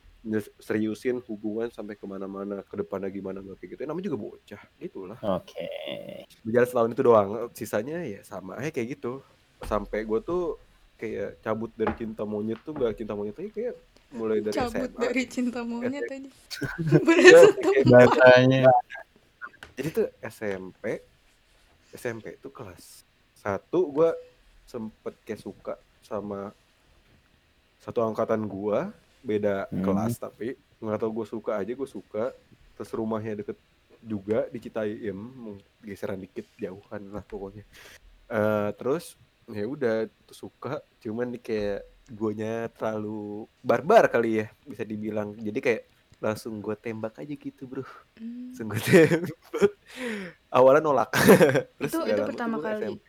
[0.60, 3.82] seriusin hubungan sampai ke mana-mana ke depannya gimana nggak kayak gitu.
[3.88, 5.68] Namanya juga bocah gitulah oke.
[6.44, 7.28] berjalan setahun itu doang.
[7.56, 9.24] Sisanya ya sama aja kayak gitu.
[9.64, 10.60] Sampai gue tuh
[10.98, 13.74] kayak cabut dari cinta monyet tuh gak cinta monyet lagi kayak
[14.10, 16.28] mulai dari cabut SMA dari cinta monyet aja.
[16.90, 18.62] Ya, berasa kayak Bahasanya.
[19.78, 20.84] Jadi tuh SMP
[21.94, 23.06] SMP itu kelas
[23.38, 24.10] satu gue
[24.66, 26.50] sempet kayak suka sama
[27.78, 28.90] satu angkatan gua
[29.22, 29.86] beda Hmm.
[29.86, 32.34] kelas tapi nggak tau gue suka aja gue suka.
[32.74, 33.58] Terus rumahnya deket
[33.98, 35.18] juga di Citayam
[35.82, 37.62] geseran dikit jauhan lah pokoknya.
[38.28, 39.14] Eh, terus
[39.48, 40.80] ya udah tuh suka.
[40.98, 45.32] Cuman nih kayak guanya terlalu barbar kali ya bisa dibilang.
[45.34, 45.82] Jadi kayak
[46.18, 47.84] langsung gue tembak aja gitu bro.
[48.16, 48.50] Hmm.
[48.50, 49.36] langsung gue tembak.
[50.56, 51.10] Awalnya nolak.
[51.76, 52.84] Terus Itu- itu pertama gua kali?
[52.90, 53.06] SMP.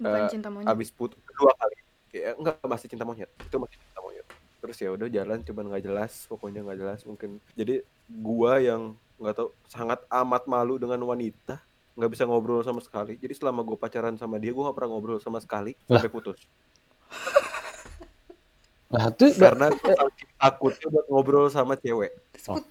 [0.00, 0.66] bukan Eh, cinta monyet?
[0.66, 1.76] abis putus kedua kali.
[2.08, 3.30] Kayak enggak masih cinta monyet.
[3.38, 4.26] Itu masih cinta monyet.
[4.60, 6.12] Terus ya udah jalan cuman nggak jelas.
[6.26, 7.30] Pokoknya nggak jelas mungkin.
[7.52, 8.82] Jadi gua yang
[9.16, 11.60] nggak tahu sangat amat malu dengan wanita
[12.00, 15.20] nggak bisa ngobrol sama sekali jadi selama gue pacaran sama dia gue nggak pernah ngobrol
[15.20, 16.00] sama sekali Lah.
[16.00, 16.40] sampai putus
[18.90, 19.70] Lah tuh karena
[20.34, 22.10] takutnya buat ngobrol sama cewek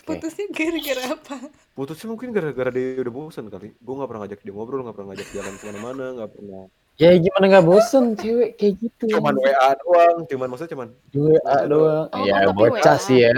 [0.04, 1.38] putusnya gara-gara apa
[1.72, 5.10] putusnya mungkin gara-gara dia udah bosan kali gue nggak pernah ngajak dia ngobrol nggak pernah
[5.16, 6.64] ngajak jalan ke mana-mana nggak pernah
[7.00, 9.04] ya gimana nggak bosen cewek kayak gitu.
[9.16, 12.06] cuman WA doang cuman maksudnya cuman WA doang.
[12.12, 13.06] Oh, ya bocah WA.
[13.08, 13.32] sih ya.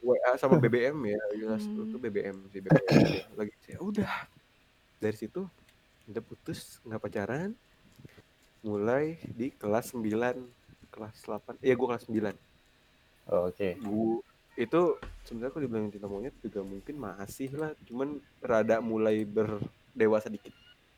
[0.00, 1.84] WA sama BBM ya jelas Hmm.
[1.84, 2.96] itu BBM sih BBM
[3.36, 4.08] lagi ya udah
[5.04, 5.44] dari situ
[6.08, 7.52] udah putus nggak pacaran.
[8.64, 10.08] Mulai di kelas 9
[10.88, 12.32] kelas 8 iya gue kelas 9
[13.44, 13.76] Oke.
[13.84, 17.76] bu itu sebenarnya kalau dibilang cinta monyet juga mungkin masih lah.
[17.84, 20.54] Cuman rada mulai berdewasa dikit.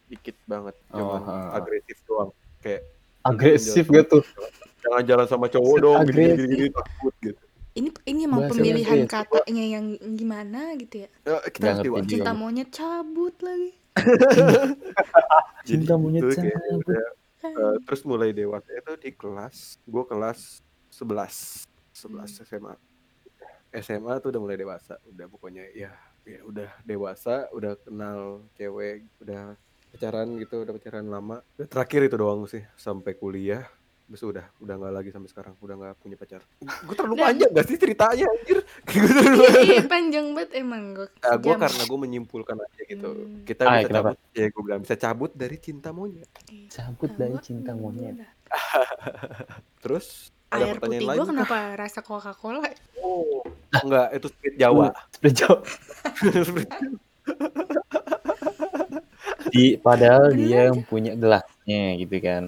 [0.07, 0.79] Dikit banget.
[0.95, 1.59] Oh, jangan ha.
[1.59, 2.31] agresif doang.
[2.63, 2.87] Kayak
[3.27, 4.23] Agresif tuh?
[4.87, 6.39] jangan jalan sama cowok dong gini Agresif.
[6.39, 7.43] gini, gini takut gitu.
[7.77, 11.09] Ini ini emang Bahasa pemilihan katanya yang gimana gitu ya?
[11.27, 13.75] Ya, kita cinta monyet cabut lagi
[15.67, 17.05] Jadi Cinta monyet gitu, kayak udah,
[17.43, 22.75] eh, terus mulai dewasa itu di kelas gue kelas 11 11 SMA
[23.77, 25.93] SMA tuh udah mulai dewasa udah pokoknya ya
[26.27, 29.55] ya udah dewasa udah kenal cewek udah
[29.95, 31.37] pacaran gitu udah pacaran lama.
[31.57, 33.65] Terakhir itu doang sih sampai kuliah
[34.07, 37.27] Terus udah udah nggak lagi sampai sekarang udah nggak punya pacar gue terlalu Nah.
[37.27, 41.83] panjang gak sih ceritanya anjir gue terlalu Iya, panjang banget emang gue Nah, gue karena
[41.83, 43.43] gue menyimpulkan aja gitu Hmm.
[43.43, 44.09] kita Ah, bisa kenapa?
[44.13, 46.31] cabut ya gue bilang bisa cabut dari cinta monyet
[46.69, 48.17] Cabut dari cinta monyet.
[49.83, 50.07] terus
[50.47, 52.63] ada air pertanyaan putih lain gue kenapa rasa Coca Cola
[52.99, 53.43] Oh,
[53.77, 54.87] enggak, itu spirit Jawa.
[55.17, 55.61] Udah jawab.
[59.49, 62.45] Di, padahal Bener dia yang punya gelasnya gitu kan.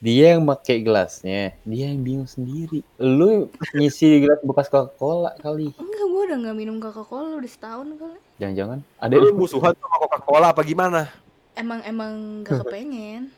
[0.00, 2.80] Dia yang pakai gelasnya, dia yang bingung sendiri.
[2.96, 5.76] Lu ngisi gelas bekas Coca-Cola kali.
[5.76, 9.96] enggak gue udah nggak minum Coca Cola udah setahun kali Jangan-jangan ada Lu musuhan sama
[10.00, 11.12] Coca-Cola apa gimana?
[11.52, 13.28] emang emang gak kepengen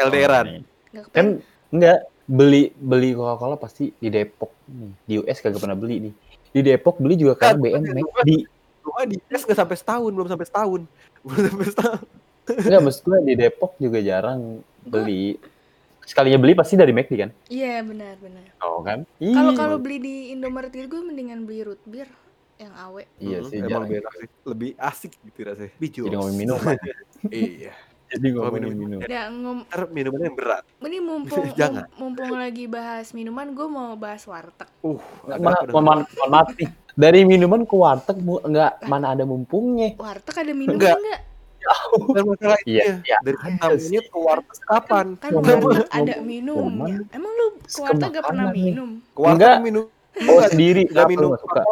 [0.00, 0.64] LDRan.
[0.94, 1.26] gak kepengen kan
[1.68, 4.92] enggak beli beli Coca-Cola pasti di Depok nih.
[5.04, 6.14] Di US kagak pernah beli nih.
[6.48, 8.48] Di Depok beli juga Kan, BM kan, di
[8.80, 10.80] Cuma di tes nggak sampai setahun, belum sampai setahun.
[11.28, 12.04] Belum sampai setahun.
[12.56, 15.36] enggak maksud gue di Depok juga jarang beli.
[16.08, 17.30] Sekalinya beli pasti dari McD kan?
[17.46, 19.04] iya benar benar Oh kan?
[19.20, 22.08] kalau kalau beli di Indomaret gitu gue mendingan beli root beer
[22.56, 24.28] yang awe Iya Hmm, sih, emang lebih enak sih.
[24.42, 25.72] Lebih asik gitu rasanya.
[25.76, 26.02] Bijos.
[26.02, 26.76] Jadi ngomongin minuman.
[27.30, 27.72] iya.
[28.08, 29.00] Jadi ngomongin minum- minum.
[29.04, 30.64] ya ngom Ntar minumannya yang berat.
[30.80, 31.84] ini mumpung Jangan.
[31.92, 34.96] mum- mumpung lagi bahas minuman gue mau bahas warteg Uh,
[35.68, 35.84] mohon
[36.26, 36.66] maaf nih.
[36.94, 39.92] Dari minuman ke warteg enggak mana ada mumpungnya.
[39.94, 40.96] warteg ada minuman Enggak.
[40.96, 41.20] enggak
[42.08, 43.16] Dan masalah Iya, iya, iya.
[43.20, 45.06] Dari namanya ke warteg kapan?
[45.16, 49.36] kan Ngomong- warteg ada ngomong- minumnya emang lu ke warteg gak pernah minum Ke warteg
[49.38, 49.56] Enggak.
[49.60, 49.84] minum.
[50.20, 50.82] Oh sendiri.
[50.82, 51.62] Nggak Kenapa minum nggak suka?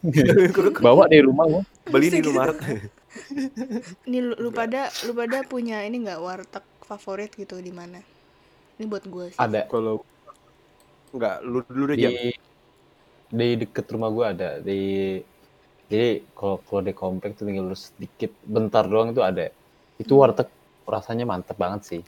[0.80, 1.62] Bawa dari rumah gua.
[1.86, 2.30] Beli di Segitu.
[2.30, 2.58] Indomaret.
[4.04, 7.98] ini lu, lu pada lu pada punya ini nggak warteg favorit gitu di mana
[8.76, 9.66] ini buat gue sih Ada.
[9.66, 10.06] Kalau
[11.10, 12.12] Enggak, lu dulu deh jam.
[12.12, 12.30] di
[13.28, 15.18] di deket rumah gua ada di
[15.90, 19.50] jadi kalau keluar di komplek tuh tinggal lurus sedikit bentar doang itu ada
[19.98, 20.22] itu Hmm.
[20.22, 20.48] warteg
[20.86, 22.02] rasanya mantep banget sih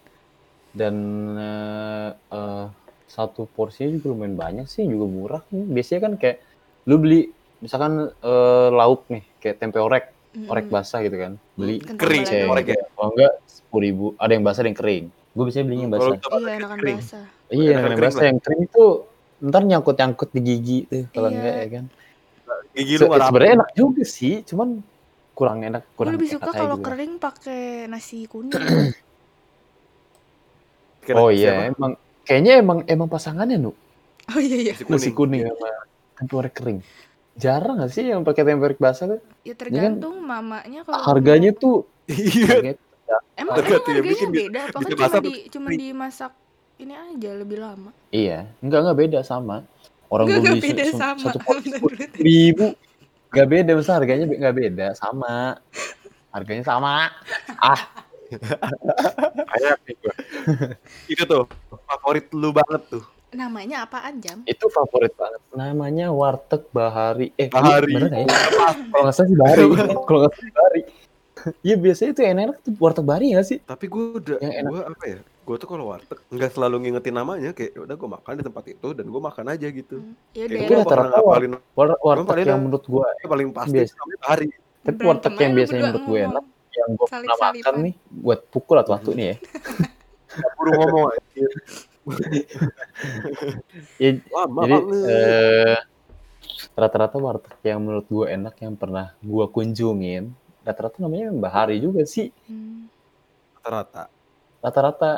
[0.73, 0.95] dan
[1.37, 2.65] eh, eh,
[3.07, 6.37] satu porsinya juga lumayan banyak sih juga murah biasanya kan kayak
[6.89, 7.21] lu beli
[7.61, 10.05] misalkan eh, lauk nih kayak tempe orek
[10.49, 10.75] orek Mm-mm.
[10.75, 12.79] basah gitu kan beli Kering, orek ya?
[12.97, 16.13] kalau enggak sepuluh ribu ada yang basah ada yang kering gue biasanya belinya yang Kalau
[16.13, 16.99] basah Iya, enakan kering.
[16.99, 17.25] basah.
[17.53, 18.85] iya enakan basah yang kering itu
[19.43, 21.35] ntar nyangkut nyangkut di gigi tuh kalau Iya.
[21.37, 21.85] enggak ya kan
[22.73, 23.29] Gigi lu marah.
[23.29, 24.69] sebenarnya enak juga sih cuman
[25.33, 28.53] kurang enak Gue kurang lebih suka kalau kering pakai nasi kuning.
[31.13, 33.73] oh iya emang kayaknya emang emang pasangannya nu
[34.27, 34.73] oh iya iya.
[34.75, 35.43] Nasi nasi kuning.
[35.43, 35.69] kuning sama
[36.15, 36.79] tempe orek kering
[37.35, 41.59] jarang gak sih yang pakai tempe orek basah tuh Ya tergantung mamanya kalau harganya mau-
[41.59, 42.47] tuh Iya.
[42.47, 42.73] harganya
[43.35, 46.33] emang, emang yang harganya bikin beda apa kan cuma di cuma dimasak
[46.75, 47.91] ini aja lebih lama.
[48.11, 49.67] iya enggak enggak beda sama
[50.13, 51.25] orang Enggak, gue beli beda sama.
[51.25, 51.81] satu bentar.
[52.21, 52.67] ribu
[53.29, 55.57] Gak beda masa harganya nggak beda sama
[56.29, 57.09] harganya sama
[57.59, 57.81] ah
[59.83, 60.13] nih gua.
[61.07, 61.45] Itu tuh
[61.83, 63.05] favorit lu banget tuh.
[63.31, 64.45] Namanya apaan jam?
[64.45, 67.93] itu favorit banget namanya warteg bahari eh Bahari.
[67.93, 68.29] bener nggak ya?
[68.89, 69.63] kalau nggak salah sih bahari
[70.05, 70.81] kalau nggak salah bahari
[71.61, 74.71] Iya biasanya itu enak tuh warteg bahari nggak sih Tapi gue udah, Yang enak.
[74.71, 75.19] gue apa ya?
[75.43, 78.65] Gue tuh kalau warteg nggak selalu ngingetin namanya kayak "Ya udah gue makan di tempat
[78.69, 79.97] itu dan gue makan aja gitu.
[79.99, 80.15] Hmm.
[80.33, 83.49] Ya Kayak Itu gue daerah rata-rata pernah ngapalin War warteg paling yang menurut gua paling
[83.51, 83.95] pasti Biasa.
[84.23, 84.49] hari.
[84.81, 88.93] tapi warteg yang biasanya menurut gue enak yang gue pernah makan nih buat pukul atau
[88.93, 89.37] waktu nih ya
[90.57, 91.47] Buru ngomong aja.
[93.97, 94.77] Ya, Lama jadi
[95.07, 95.77] eh,
[96.73, 102.31] rata-rata warteg yang menurut gue enak yang pernah gue kunjungin rata-rata namanya bahari juga sih
[102.47, 102.87] Hmm.
[103.59, 104.11] Rata-rata.
[104.59, 105.11] rata-rata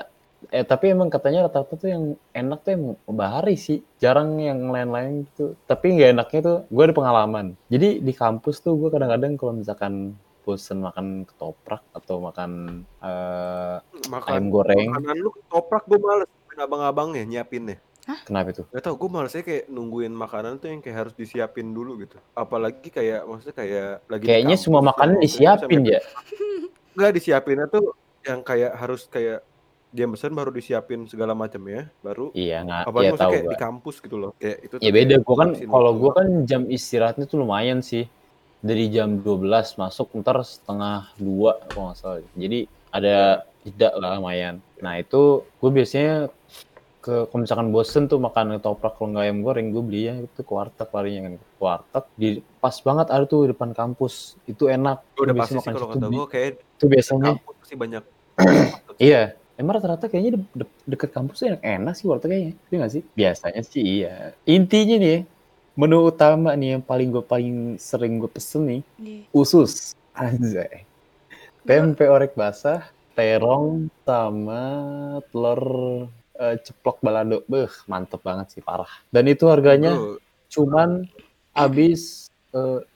[0.50, 3.80] eh tapi emang katanya rata-rata tuh yang enak tuh yang bahari sih.
[3.96, 5.54] Jarang yang lain-lain gitu.
[5.64, 7.46] Tapi nggak enaknya tuh gue ada pengalaman.
[7.68, 10.12] Jadi di kampus tuh gue kadang-kadang kalau misalkan
[10.44, 13.76] bosen makan ketoprak atau makan eh,
[14.12, 14.92] Makan ayam goreng.
[14.92, 16.28] makanan lu toprak gue males.
[16.28, 17.78] Nungguin Abang-abangnya nyiapinnya.
[18.28, 22.04] kenapa itu Gak tau, gue malesnya kayak nungguin makanan tuh yang kayak harus disiapin dulu
[22.04, 22.20] gitu.
[22.36, 26.00] Apalagi kayak, maksudnya kayak lagi di kayaknya kampus semua makanan disiapin ya.
[26.94, 27.96] Enggak disiapinnya tuh
[28.28, 29.40] yang kayak harus kayak
[29.94, 33.52] dia pesan baru disiapin segala macam ya, baru iya nggak apalagi ya tahu kayak gua.
[33.54, 34.30] di kampus gitu loh.
[34.42, 36.02] Kayak itu ya beda gue kan kalau waktu.
[36.02, 38.10] gue kan jam istirahatnya tuh lumayan sih.
[38.64, 42.24] Dari jam 12 masuk ntar setengah dua kalau nggak salah.
[42.34, 44.58] Jadi ada jeda lah lumayan.
[44.82, 46.32] Nah itu gue biasanya
[47.04, 50.40] ke kalau misalkan bosen tuh makan ketoprak kalau nggak ayam goreng gue beli ya itu
[50.42, 51.34] ke warteg paling kan.
[51.38, 52.28] Ke warteg di
[52.58, 54.40] pas banget ada tuh di depan kampus.
[54.48, 55.06] Itu enak.
[55.12, 58.02] Gua udah Gua pasti sih kalau kata gue kayak itu biasanya kampus pasti banyak.
[58.98, 62.52] Iya, emang rata-rata kayaknya de- de- deket kampus tuh enak-enak sih warteg kayaknya.
[62.70, 63.02] Iya nggak sih?
[63.14, 64.14] Biasanya sih iya.
[64.46, 65.18] Intinya nih, ya,
[65.74, 69.22] menu utama nih yang paling gue paling sering gue pesen nih, Iya.
[69.34, 69.94] usus.
[70.14, 70.86] Anjay.
[71.64, 72.86] Tempe orek basah,
[73.16, 74.62] terong, sama
[75.32, 75.62] telur
[76.34, 77.42] eh, ceplok balado.
[77.46, 78.90] Beuh, mantep banget sih, parah.
[79.10, 80.18] Dan itu harganya Bro,
[80.50, 81.06] cuman
[81.54, 82.26] habis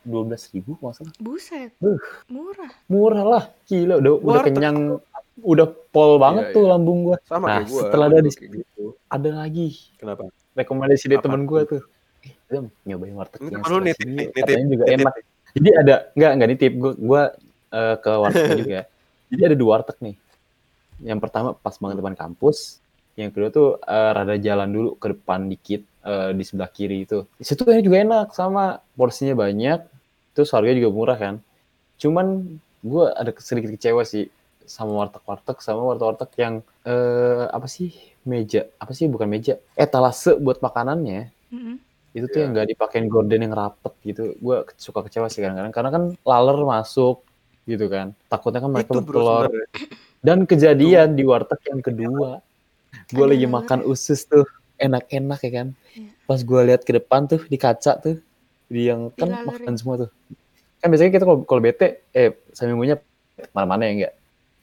[0.07, 1.11] dua belas ribu masalah.
[1.19, 1.75] Buset.
[1.83, 1.99] Duh.
[2.31, 2.71] Murah.
[2.87, 3.99] Murah lah, gila.
[3.99, 4.79] Udah, udah kenyang,
[5.41, 6.71] udah pol banget Iya, tuh iya.
[6.75, 7.17] lambung gua.
[7.25, 7.81] sama Nah, kayak gue.
[7.87, 8.85] setelah ada di gitu.
[9.07, 10.23] ada lagi Kenapa?
[10.53, 11.49] rekomendasi dari temen tuh?
[11.49, 11.83] gue tuh
[12.49, 14.31] eh nyobain warteg yang nitip sini nih, yuk.
[14.35, 15.15] nitip, katanya juga nitip enak
[15.49, 17.23] jadi ada nggak nggak nitip gue gue
[17.71, 18.81] eh, ke warteg juga
[19.29, 20.17] jadi ada dua warteg nih
[20.99, 22.83] yang pertama pas banget depan kampus
[23.15, 27.23] yang kedua tuh eh, rada jalan dulu ke depan dikit eh, di sebelah kiri itu
[27.39, 29.79] di situ juga enak sama porsinya banyak
[30.35, 31.35] terus harganya juga murah kan
[31.99, 34.27] cuman gue ada sedikit kecewa sih
[34.69, 36.55] sama warteg-warteg sama warteg-warteg yang
[36.85, 37.91] eh, apa sih
[38.23, 41.77] meja apa sih bukan meja etalase buat makanannya Mm-mm.
[42.13, 42.43] itu tuh Iya.
[42.45, 46.57] yang nggak dipakein gorden yang rapet gitu gue suka kecewa sih kadang-kadang karena kan laler
[46.61, 47.25] masuk
[47.65, 49.67] gitu kan takutnya kan mereka bertelur sebenarnya.
[50.21, 52.41] dan kejadian di warteg yang kedua
[53.09, 54.45] gue lagi makan usus tuh
[54.77, 56.11] enak-enak ya kan Iya.
[56.25, 58.17] pas gue lihat ke depan tuh di kaca tuh
[58.69, 59.49] di yang kan Dilalerin.
[59.49, 60.11] makan semua tuh
[60.79, 63.01] kan biasanya kita kalau kalau bete eh seminggunya
[63.51, 64.13] mana-mana ya enggak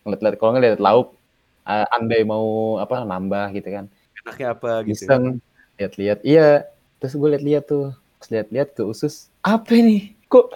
[0.05, 1.17] ngeliat kalau ngeliat lauk
[1.65, 3.85] eh, andai mau apa nambah gitu kan.
[4.21, 5.05] Enaknya apa gitu.
[5.05, 5.41] iseng
[5.75, 6.63] lihat-lihat iya
[7.01, 7.91] terus gue lihat-lihat tuh.
[8.15, 10.13] Pas lihat-lihat ke usus apa ini?
[10.29, 10.53] Kok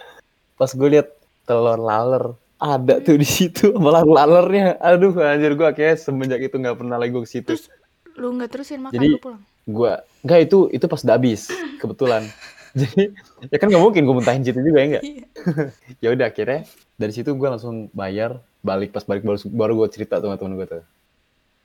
[0.54, 1.08] pas gue lihat
[1.44, 4.78] telur laler ada tuh di situ malah lalernya.
[4.78, 7.46] Aduh anjir gue kayak semenjak itu nggak pernah lagi gue ke situ.
[7.52, 7.66] Terus
[8.14, 9.42] lu nggak terusin makan Jadi- lu pulang.
[9.70, 9.92] gue
[10.24, 12.22] nggak itu itu pas udah habis kebetulan.
[12.78, 13.10] Jadi
[13.50, 15.24] ya kan nggak mungkin gue muntahin situ juga ya enggak Iya.
[16.06, 16.60] ya udah akhirnya
[17.00, 20.54] dari situ gue langsung bayar balik pas balik baru baru gue cerita tuh sama temen
[20.60, 20.84] gue tuh.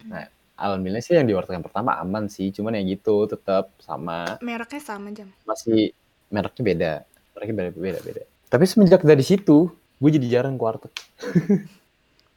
[0.08, 4.40] Nah alhamdulillah sih yang di warteg yang pertama aman sih cuman ya gitu tetap sama.
[4.40, 5.28] Mereknya sama jam.
[5.44, 5.92] masih
[6.32, 6.92] mereknya beda.
[7.36, 8.22] Mereknya beda beda beda.
[8.48, 9.68] Tapi semenjak dari situ
[10.00, 10.94] gue jadi jarang ke warteg.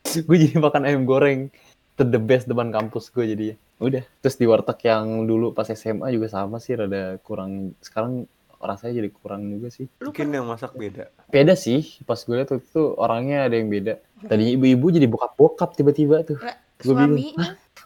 [0.09, 1.53] Gue jadi makan ayam goreng.
[2.01, 4.01] The, the best depan kampus gue jadi udah.
[4.25, 7.77] Terus di warteg yang dulu pas SMA juga sama sih rada kurang.
[7.85, 8.25] Sekarang
[8.59, 9.87] rasanya jadi kurang juga sih.
[10.03, 11.11] Mungkin yang masak beda.
[11.31, 14.03] beda sih pas gue liat waktu itu orangnya ada yang beda.
[14.27, 16.38] Tadinya ibu-ibu jadi bokap-bokap tiba-tiba tuh.
[16.83, 17.35] Gua bingung.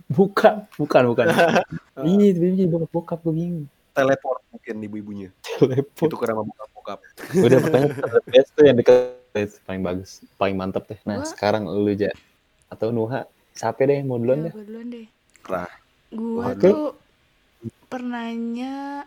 [0.09, 1.27] bukan bukan bukan.
[2.09, 5.29] Iya tiba-tiba jadi bokap-bokap gue bingung Teleport mungkin ibu-ibunya.
[5.45, 6.99] telepon Itu karena bokap-bokap.
[7.37, 9.21] udah the best tuh yang deket.
[9.33, 11.01] Itu paling bagus paling mantep deh.
[11.05, 12.09] Nah sekarang lu aja.
[12.73, 14.53] Atau Nuha siapa deh mau duluan ya, deh?
[14.57, 15.07] gue duluan deh.
[15.53, 15.69] Lah,
[16.13, 16.69] Gua Oke.
[16.69, 16.81] tuh
[17.89, 19.05] pernahnya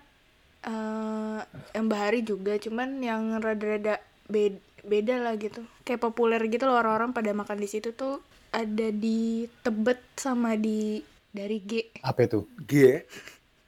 [0.65, 1.39] eh
[1.71, 5.61] yang bahari juga, cuman yang rada-rada beda, beda lah gitu.
[5.81, 8.17] Kayak populer gitu loh orang-orang pada makan di situ tuh
[8.49, 10.99] ada di Tebet sama di
[11.29, 11.91] dari G.
[12.01, 13.03] apa itu G.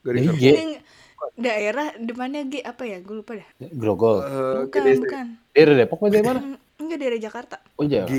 [0.01, 0.43] Dari G
[1.36, 2.97] daerah depannya G apa ya?
[2.99, 3.47] Gue lupa dah.
[3.69, 4.17] Grogol
[4.65, 4.99] Bukan, GDC.
[5.03, 5.25] bukan.
[5.51, 6.39] daerah Depok dari mana
[6.77, 7.55] Enggak daerah Jakarta.
[7.75, 8.13] oh iya G.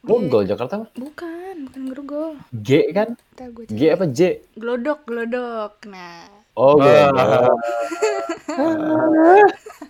[0.00, 2.30] Grogol Jakarta mah Bukan, bukan Grogol.
[2.52, 3.16] G kan
[3.66, 5.80] G apa J Glodok, glodok.
[5.86, 7.52] Nah, oh Ah.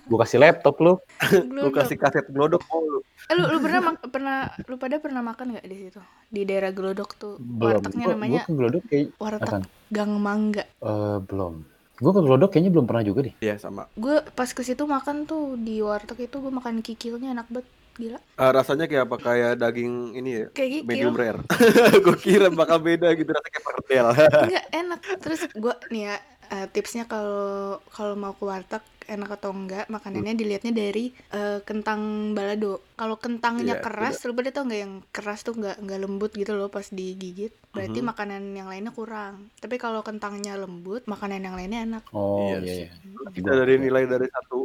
[0.03, 0.95] gue kasih laptop lu
[1.51, 3.01] Lu kasih kaset glodok mulu.
[3.23, 7.11] Eh, lu, lu pernah pernah lu pada pernah makan nggak di situ di daerah Glodok
[7.15, 9.63] tuh belum wartegnya Gua- namanya gua Glodok kayak warteg apaan?
[9.89, 11.55] Gang Mangga Eh, belum
[11.97, 13.85] gue ke Glodok kayaknya belum pernah juga deh Iya sama.
[13.93, 18.19] gue pas ke situ makan tuh di warteg itu gue makan kikilnya enak banget gila
[18.19, 19.17] Eh, rasanya kayak apa?
[19.19, 20.47] Kayak daging ini ya?
[20.51, 21.41] kayak kikil Medium rare.
[22.05, 24.07] gue kira bakal beda gitu rasanya kayak perkedel.
[24.43, 26.17] enggak enak terus gue nih ya
[26.55, 27.43] eh, tipsnya kalau
[27.97, 32.01] kalau mau ke warteg enak atau enggak makanannya dilihatnya dari eh, kentang
[32.37, 32.79] balado.
[33.01, 36.53] Kalau kentangnya Iya, keras lu pada tau nggak yang keras tuh nggak nggak lembut gitu
[36.59, 37.51] loh pas digigit?
[37.75, 38.09] Berarti Mhm.
[38.11, 39.35] makanan yang lainnya kurang.
[39.63, 42.03] Tapi kalau kentangnya lembut makanan yang lainnya enak.
[42.15, 42.89] Oh Iya iya iya.
[43.37, 44.57] Kita dari nilai dari satu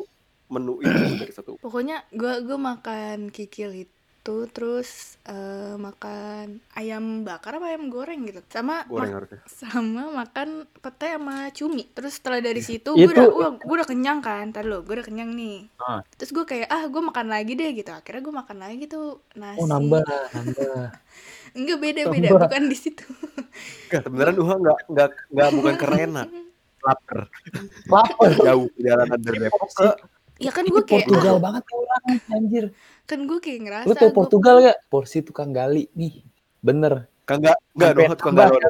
[0.53, 1.57] menu itu dari satu.
[1.63, 3.94] pokoknya gue gue makan kikil itu
[4.25, 8.41] terus eh, makan ayam bakar apa ayam goreng gitu.
[8.47, 9.39] Sama Goreng ma- harusnya.
[9.45, 11.83] sama makan pete sama cumi.
[11.91, 14.93] Terus setelah dari situ gue Itu- udah wah, gue udah kenyang kan tadi lo gue
[14.95, 15.69] udah kenyang nih.
[15.77, 16.01] Ah.
[16.15, 17.91] terus gue kayak ah gue makan lagi deh gitu.
[17.91, 19.59] Akhirnya gue makan lagi tuh nasi.
[19.59, 20.89] Oh nambah nambah.
[21.57, 22.41] Enggak beda beda Nambah.
[22.47, 23.05] bukan di situ.
[23.87, 26.23] Enggak, sebenarnya Duha enggak enggak enggak bukan karena.
[26.81, 27.19] Lapar.
[27.87, 28.29] lapar.
[28.37, 29.69] Jauh perjalanan dari Depok.
[29.71, 29.89] Ke
[30.35, 32.65] ya kan Ini gue kayak Portugal ah, banget orang anjir
[33.05, 36.25] kan gue kayak ngerasa lu tau gua- Portugal gak porsi tukang gali nih
[36.59, 38.61] bener kagak enggak Sampai dong tukang galon.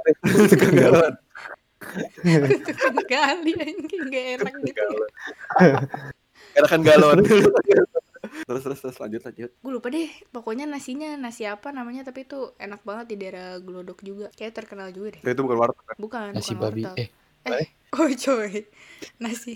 [0.46, 1.14] Tukang galon.
[3.06, 4.86] kali anjing gak enak gitu
[6.54, 7.18] Enakan galon.
[8.26, 9.52] terus terus terus lanjut lanjut.
[9.54, 14.02] gue lupa deh pokoknya nasinya nasi apa namanya tapi itu enak banget di daerah Glodok
[14.02, 15.84] juga kayak terkenal juga deh Itu bukan warteg.
[15.86, 15.96] kan?
[15.96, 17.06] bukan nasi bukan babi wortel.
[17.48, 18.52] eh oh coy
[19.20, 19.54] nasi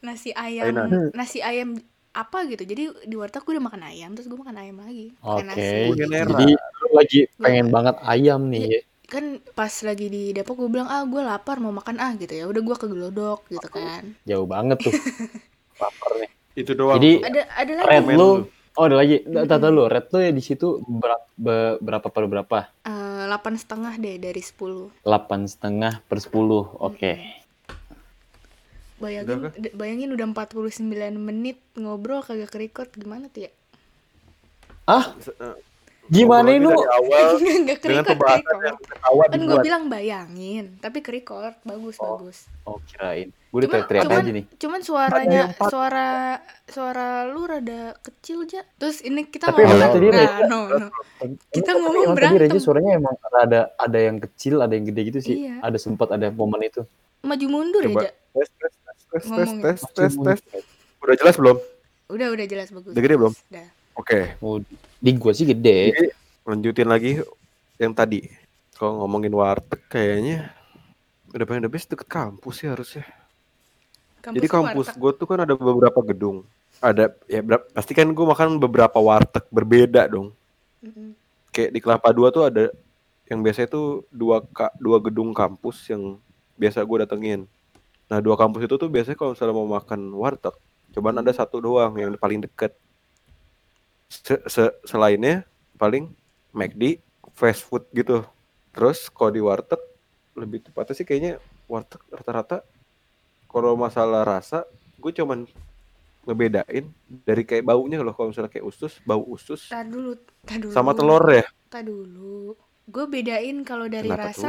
[0.00, 1.12] nasi ayam Ayam.
[1.12, 1.76] nasi ayam
[2.10, 2.62] apa gitu.
[2.66, 5.14] Jadi di warteg gue udah makan ayam terus gue makan ayam lagi.
[5.22, 5.94] Oke.
[5.94, 6.30] Kulinera.
[6.34, 8.66] jadi lu lagi pengen banget ayam nih.
[8.66, 12.30] Ya kan pas lagi di Depok gue bilang ah gue lapar mau makan ah gitu
[12.34, 12.44] ya.
[12.46, 14.14] Udah gue ke Glodok gitu kan.
[14.26, 14.94] jauh banget tuh.
[15.82, 16.30] Lapar nih.
[16.54, 16.98] Itu doang.
[16.98, 17.88] Jadi- ada ada lagi?
[17.90, 18.30] red lu.
[18.78, 19.16] oh ada lagi.
[19.26, 19.86] Tata lu.
[19.86, 22.58] Red lu ya di situ berapa berapa per berapa?
[22.86, 26.66] Eh, delapan setengah deh dari 10 delapan setengah per sepuluh.
[26.78, 27.39] Oke
[29.00, 30.84] bayangin Udah bayangin udah 49
[31.16, 33.52] menit ngobrol kagak kerikot gimana tuh ya
[34.84, 35.56] ah eh,
[36.10, 37.26] gimana lu dari awal
[37.64, 38.18] nggak kerikot
[39.30, 42.18] kan gue bilang bayangin tapi kerikot bagus Oh.
[42.18, 46.08] bagus oh kirain gue udah cuman teriak cuman, aja nih cuman suaranya suara
[46.66, 50.86] suara lu rada kecil aja terus ini kita Tapi ngomong tadi nah, no, no.
[51.50, 52.42] Kita ngomong tadi berantem.
[52.46, 55.62] Reja suaranya emang ada ada yang kecil ada yang gede gitu sih Iya.
[55.62, 56.82] ada sempat ada momen itu
[57.22, 58.06] maju mundur Coba.
[58.06, 58.50] ya Ja?
[59.10, 60.40] Tes tes tes tes tes.
[61.02, 61.58] Udah jelas belum?
[62.10, 63.34] udah udah jelas bagus Udah gede belum?
[63.54, 63.66] Udah.
[63.94, 64.34] Oke.
[64.42, 64.58] oh,
[64.98, 66.08] di gua sih gede Jadi
[66.46, 67.22] lanjutin lagi
[67.78, 68.26] yang tadi.
[68.74, 70.50] Kalau ngomongin warteg kayaknya
[71.30, 73.06] udah pengen the best deket kampus sih harusnya.
[74.20, 76.44] Jadi tuh kampus gue tuh kan ada beberapa gedung.
[76.80, 80.32] Ada ya berap- pasti kan gue makan beberapa warteg berbeda dong.
[80.80, 81.16] Mm-mm.
[81.52, 82.64] Kayak di Kelapa Dua tuh ada
[83.28, 86.18] yang biasanya tuh dua ka, dua gedung kampus yang
[86.56, 87.40] biasa gue datengin.
[88.10, 90.54] Nah dua kampus itu tuh biasanya kalau misalnya mau makan warteg,
[90.90, 92.74] cobaan ada satu doang yang paling deket.
[94.10, 95.46] Se- se- selainnya
[95.78, 96.10] paling
[96.50, 96.98] McD,
[97.32, 98.26] fast food gitu.
[98.74, 99.78] Terus kalau di warteg
[100.34, 101.38] lebih tepatnya sih kayaknya
[101.70, 102.66] warteg rata-rata
[103.46, 104.62] kalau masalah rasa
[104.98, 105.42] gue cuman
[106.22, 106.86] ngebedain
[107.26, 110.14] dari kayak baunya loh kalau misalnya kayak usus bau usus Tar dulu,
[110.46, 110.70] tar dulu.
[110.70, 112.54] sama telur ya Tar dulu.
[112.86, 114.48] Gue bedain kalau dari Kenapa rasa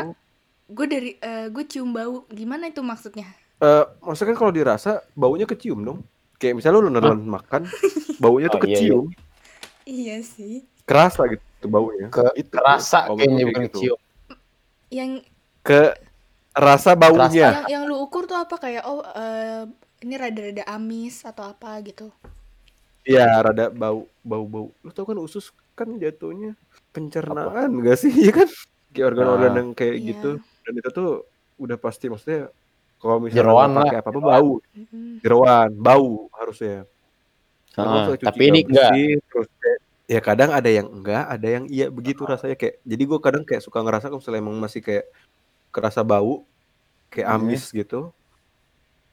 [0.70, 3.26] gue dari eh, gue cium bau gimana itu maksudnya
[3.62, 5.99] Eh, maksudnya kan kalau dirasa baunya kecium dong.
[6.36, 7.70] Kayak misalnya lu nelan makan,
[8.18, 8.78] baunya tuh Oh, iya, iya.
[8.82, 9.05] kecium,
[9.84, 12.09] iya sih kerasa gitu baunya.
[12.09, 13.78] Ke- Itu, Kerasa kayaknya kayak bukan gitu.
[13.78, 13.99] kecium.
[14.89, 15.12] yang
[15.62, 15.93] Ke
[16.51, 17.30] rasa baunya.
[17.32, 19.70] yang yang lu ukur tuh apa kayak oh eh,
[20.01, 22.09] ini rada-rada amis atau apa gitu
[23.01, 24.74] Iya, rada bau bau-bau.
[24.76, 26.57] Lu tau kan usus kan jatuhnya
[26.91, 28.09] pencernaan gak sih?
[28.26, 28.49] Iya kan?
[28.89, 29.57] Kayak organ-organ Ah.
[29.57, 30.05] yang kayak Iya.
[30.09, 30.32] gitu.
[30.62, 31.09] Dan itu tuh
[31.57, 32.49] udah pasti maksudnya
[33.02, 34.30] kalau misalnya Jeroan pakai lah, apa-apa jeroan.
[34.30, 34.52] bau.
[35.26, 36.78] Jeroan, bau harusnya.
[37.74, 38.91] Ah, tapi ini nggak enggak.
[38.93, 39.47] bersih, terus
[40.06, 42.84] ya kadang ada yang enggak, ada yang iya begitu rasanya kayak.
[42.84, 45.06] Jadi gue kadang kayak suka ngerasa kalau misalnya emang masih kayak
[45.72, 46.43] kerasa bau,
[47.10, 47.47] kayak Hmm.
[47.47, 48.12] amis gitu.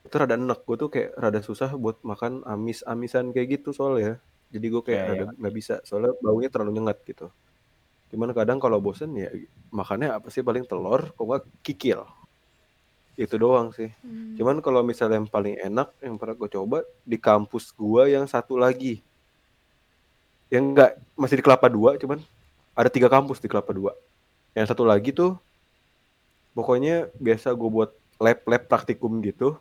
[0.03, 4.19] Itu rada enek, gue tuh kayak rada susah buat makan amis-amisan kayak gitu soalnya.
[4.51, 7.31] Jadi gue kayak Iya, rada nggak bisa, soalnya baunya terlalu nyengat gitu.
[8.11, 9.29] Cuman kadang kalau bosen ya
[9.71, 12.09] makannya apa sih paling telur, kok nggak kikil.
[13.19, 13.91] Itu doang sih.
[14.07, 14.39] Hmm.
[14.39, 18.55] Cuman kalau misalnya yang paling enak yang pernah gue coba di kampus gua yang satu
[18.55, 19.03] lagi.
[20.55, 22.23] Yang enggak masih di Kelapa Dua, cuman
[22.79, 23.93] ada tiga kampus di Kelapa Dua.
[24.55, 25.35] Yang satu lagi tuh
[26.55, 27.91] pokoknya biasa gue buat
[28.23, 29.59] lab-lab praktikum gitu.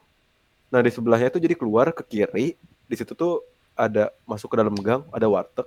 [0.69, 3.41] Nah di sebelahnya tuh jadi keluar ke kiri, di situ tuh
[3.73, 5.65] ada masuk ke dalam gang, ada warteg.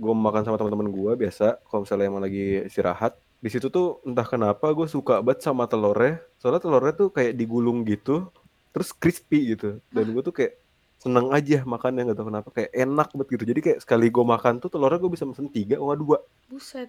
[0.00, 3.20] Gue makan sama teman-teman gue biasa, kalau misalnya emang lagi istirahat.
[3.44, 6.24] Di situ tuh entah kenapa gue suka banget sama telurnya.
[6.40, 8.32] Soalnya telurnya tuh kayak digulung gitu,
[8.72, 9.84] terus crispy gitu.
[9.92, 10.56] Dan gue tuh kayak
[10.96, 13.44] seneng aja makannya nggak tahu kenapa kayak enak banget gitu.
[13.52, 16.18] Jadi kayak sekali gue makan tuh telurnya gue bisa pesen tiga, nggak dua.
[16.48, 16.88] buset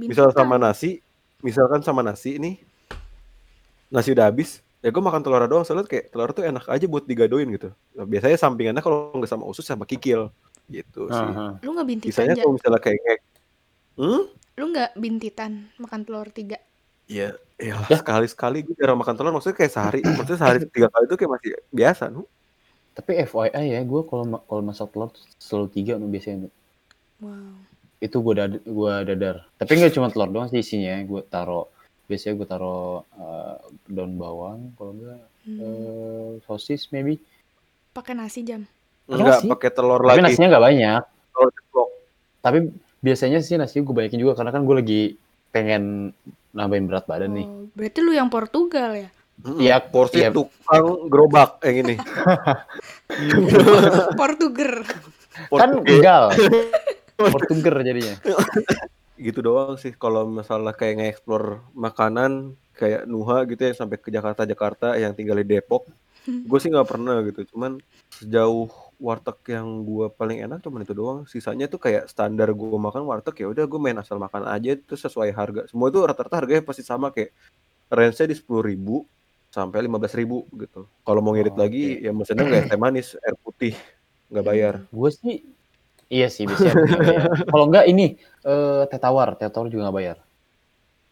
[0.00, 1.04] Misal sama nasi,
[1.44, 2.56] misalkan sama nasi nih,
[3.92, 7.04] nasi udah habis, ya gue makan telur doang soalnya kayak telur tuh enak aja buat
[7.04, 7.76] digadoin gitu.
[7.92, 10.32] Nah, biasanya sampingannya kalau nggak sama usus sama kikil
[10.72, 11.28] gitu sih.
[11.28, 11.60] Aha.
[11.60, 13.20] lu nggak Sisanya aja kalau misalnya kayak ngek,
[14.00, 14.22] hmm?
[14.58, 16.58] Lu nggak bintitan makan telur tiga
[17.10, 21.16] Iya, ya sekali-sekali gue jarang makan telur, maksudnya kayak sehari, maksudnya sehari tiga kali itu
[21.18, 22.24] kayak masih biasa, nu.
[22.92, 26.46] Tapi FYI ya, gue kalau ma- kalau masak telur selalu tiga nu biasanya.
[26.46, 26.48] Nu.
[27.20, 27.52] wow
[28.00, 29.44] Itu gue dad gua dadar.
[29.56, 30.94] Tapi nggak cuma telur doang sih isinya.
[31.04, 31.68] Gue taro
[32.06, 32.76] biasanya gue taro
[33.12, 33.56] eh,
[33.88, 35.58] daun bawang, kalau enggak Hmm.
[35.58, 37.18] eh, sosis maybe.
[37.92, 38.62] pakai nasi jam
[39.10, 41.02] Enggak pakai telur Tapi lagi, nasinya nggak banyak.
[41.34, 41.90] telur ceplok.
[42.40, 42.58] Tapi
[43.02, 45.00] biasanya sih nasi gue banyakin juga karena kan gue lagi
[45.52, 46.14] pengen
[46.54, 47.46] nambahin berat badan nih.
[47.46, 49.10] oh, berarti lu yang Portugal ya
[49.42, 50.30] Iya, porsi iya.
[50.30, 51.94] tukang gerobak yang ini.
[54.20, 54.86] Portuger
[55.50, 56.30] Kan Portugal.
[56.30, 57.18] enggak.
[57.18, 58.14] Portuger jadinya.
[59.18, 64.42] gitu doang sih kalau masalah kayak nge-explore makanan kayak Nuha gitu yang sampai ke Jakarta
[64.42, 65.86] Jakarta yang tinggal di Depok
[66.26, 67.78] gue sih nggak pernah gitu cuman
[68.18, 68.66] sejauh
[69.02, 73.34] warteg yang gue paling enak cuman itu doang sisanya tuh kayak standar gue makan warteg
[73.42, 76.86] ya udah gue main asal makan aja itu sesuai harga semua itu rata-rata harganya pasti
[76.86, 77.34] sama kayak
[77.90, 79.02] range-nya di sepuluh ribu
[79.50, 83.18] sampai lima belas ribu gitu kalau mau ngirit Oh, lagi ya mesennya nggak teh manis
[83.20, 83.74] air putih
[84.32, 85.42] nggak bayar Gue sih
[86.08, 87.26] iya sih nggak bayar.
[87.52, 90.16] Kalau enggak ini eh teh tawar, teh tawar juga nggak bayar.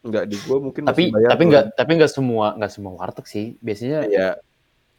[0.01, 1.49] nggak di gue mungkin Tapi masih bayar tapi tuh.
[1.53, 3.47] enggak tapi enggak semua enggak semua warteg sih.
[3.61, 4.29] Biasanya ya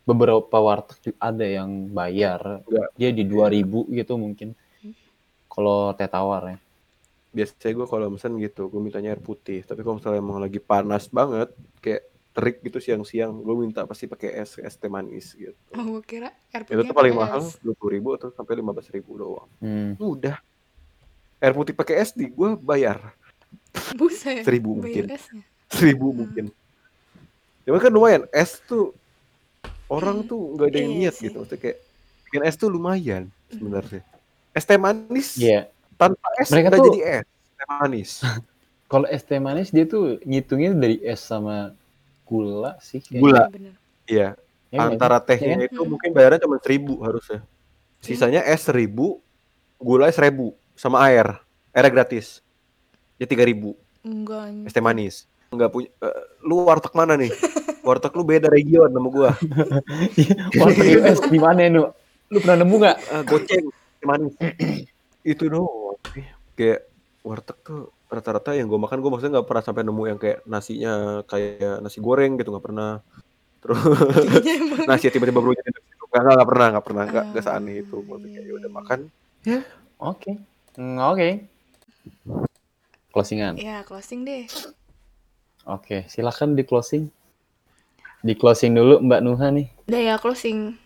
[0.01, 2.61] beberapa warteg juga ada yang bayar.
[2.65, 2.87] Enggak.
[2.95, 4.49] Dia di 2000 gitu mungkin.
[5.45, 6.59] Kalau teh tawar ya.
[7.31, 11.07] biasanya gue kalau mesen gitu gue mintanya air putih tapi kalau misalnya emang lagi panas
[11.07, 11.47] banget
[11.79, 12.03] kayak
[12.35, 16.27] terik gitu siang-siang gue minta pasti pakai es es teh manis gitu oh gue kira
[16.51, 19.47] air itu putihnya tuh paling mahal dua puluh ribu atau sampai lima belas ribu doang
[19.63, 19.95] Hmm.
[19.95, 20.43] udah
[21.39, 22.99] air putih pakai es di gue bayar
[23.95, 26.17] buset seribu bayar mungkin esnya seribu Hmm.
[26.27, 26.45] mungkin
[27.63, 28.91] Cuma kan lumayan es tuh
[29.91, 31.23] orang tuh nggak ada yang Iya niat sih.
[31.27, 31.77] gitu maksudnya kayak
[32.23, 34.01] bikin es tuh lumayan sebenarnya
[34.49, 35.67] es teh manis Iya.
[35.93, 38.11] tanpa es Mereka tuh- jadi es teh manis
[38.91, 41.71] Kalau es teh manis dia tuh ngitungnya dari es sama
[42.25, 42.99] gula sih.
[42.99, 43.21] kayaknya.
[43.21, 43.43] Gula.
[43.49, 43.71] Iya,
[44.05, 44.27] iya
[44.67, 45.27] Ya, antara sih?
[45.29, 45.67] tehnya Iya.
[45.67, 45.89] itu Hmm.
[45.89, 47.39] mungkin bayarnya cuma seribu harusnya
[47.99, 49.19] sisanya es seribu
[49.77, 51.27] gula seribu sama air
[51.69, 52.39] airnya gratis
[53.15, 57.29] ya tiga ribu enggak es teh manis nggak punya eh, lu warteg mana nih
[57.81, 59.31] warteg lu beda region sama gua
[60.61, 61.89] warteg US di mana nu?
[62.31, 62.97] Lu pernah nemu nggak?
[63.11, 63.65] Ah, goceng
[64.01, 64.33] manis
[65.21, 66.25] itu doang sih.
[66.57, 66.89] kayak
[67.21, 71.21] warteg tuh rata-rata yang gua makan gua maksudnya nggak pernah sampai nemu yang kayak nasinya
[71.29, 72.91] kayak nasi goreng gitu nggak pernah
[73.61, 73.77] terus
[74.41, 77.95] emang nasi tiba-tiba berubah jadi nasi nggak nggak pernah nggak pernah nggak nggak seaneh itu
[78.03, 78.99] maksudnya kayak ya udah makan
[80.01, 80.31] Oke.
[80.73, 81.45] Hmm, Oke.
[83.13, 83.53] Closingan.
[83.61, 84.49] ya closing deh
[85.69, 87.05] Oke, silakan di closing.
[88.21, 89.67] Di closing dulu Mbak Nuha nih.
[89.89, 90.77] udah ya closing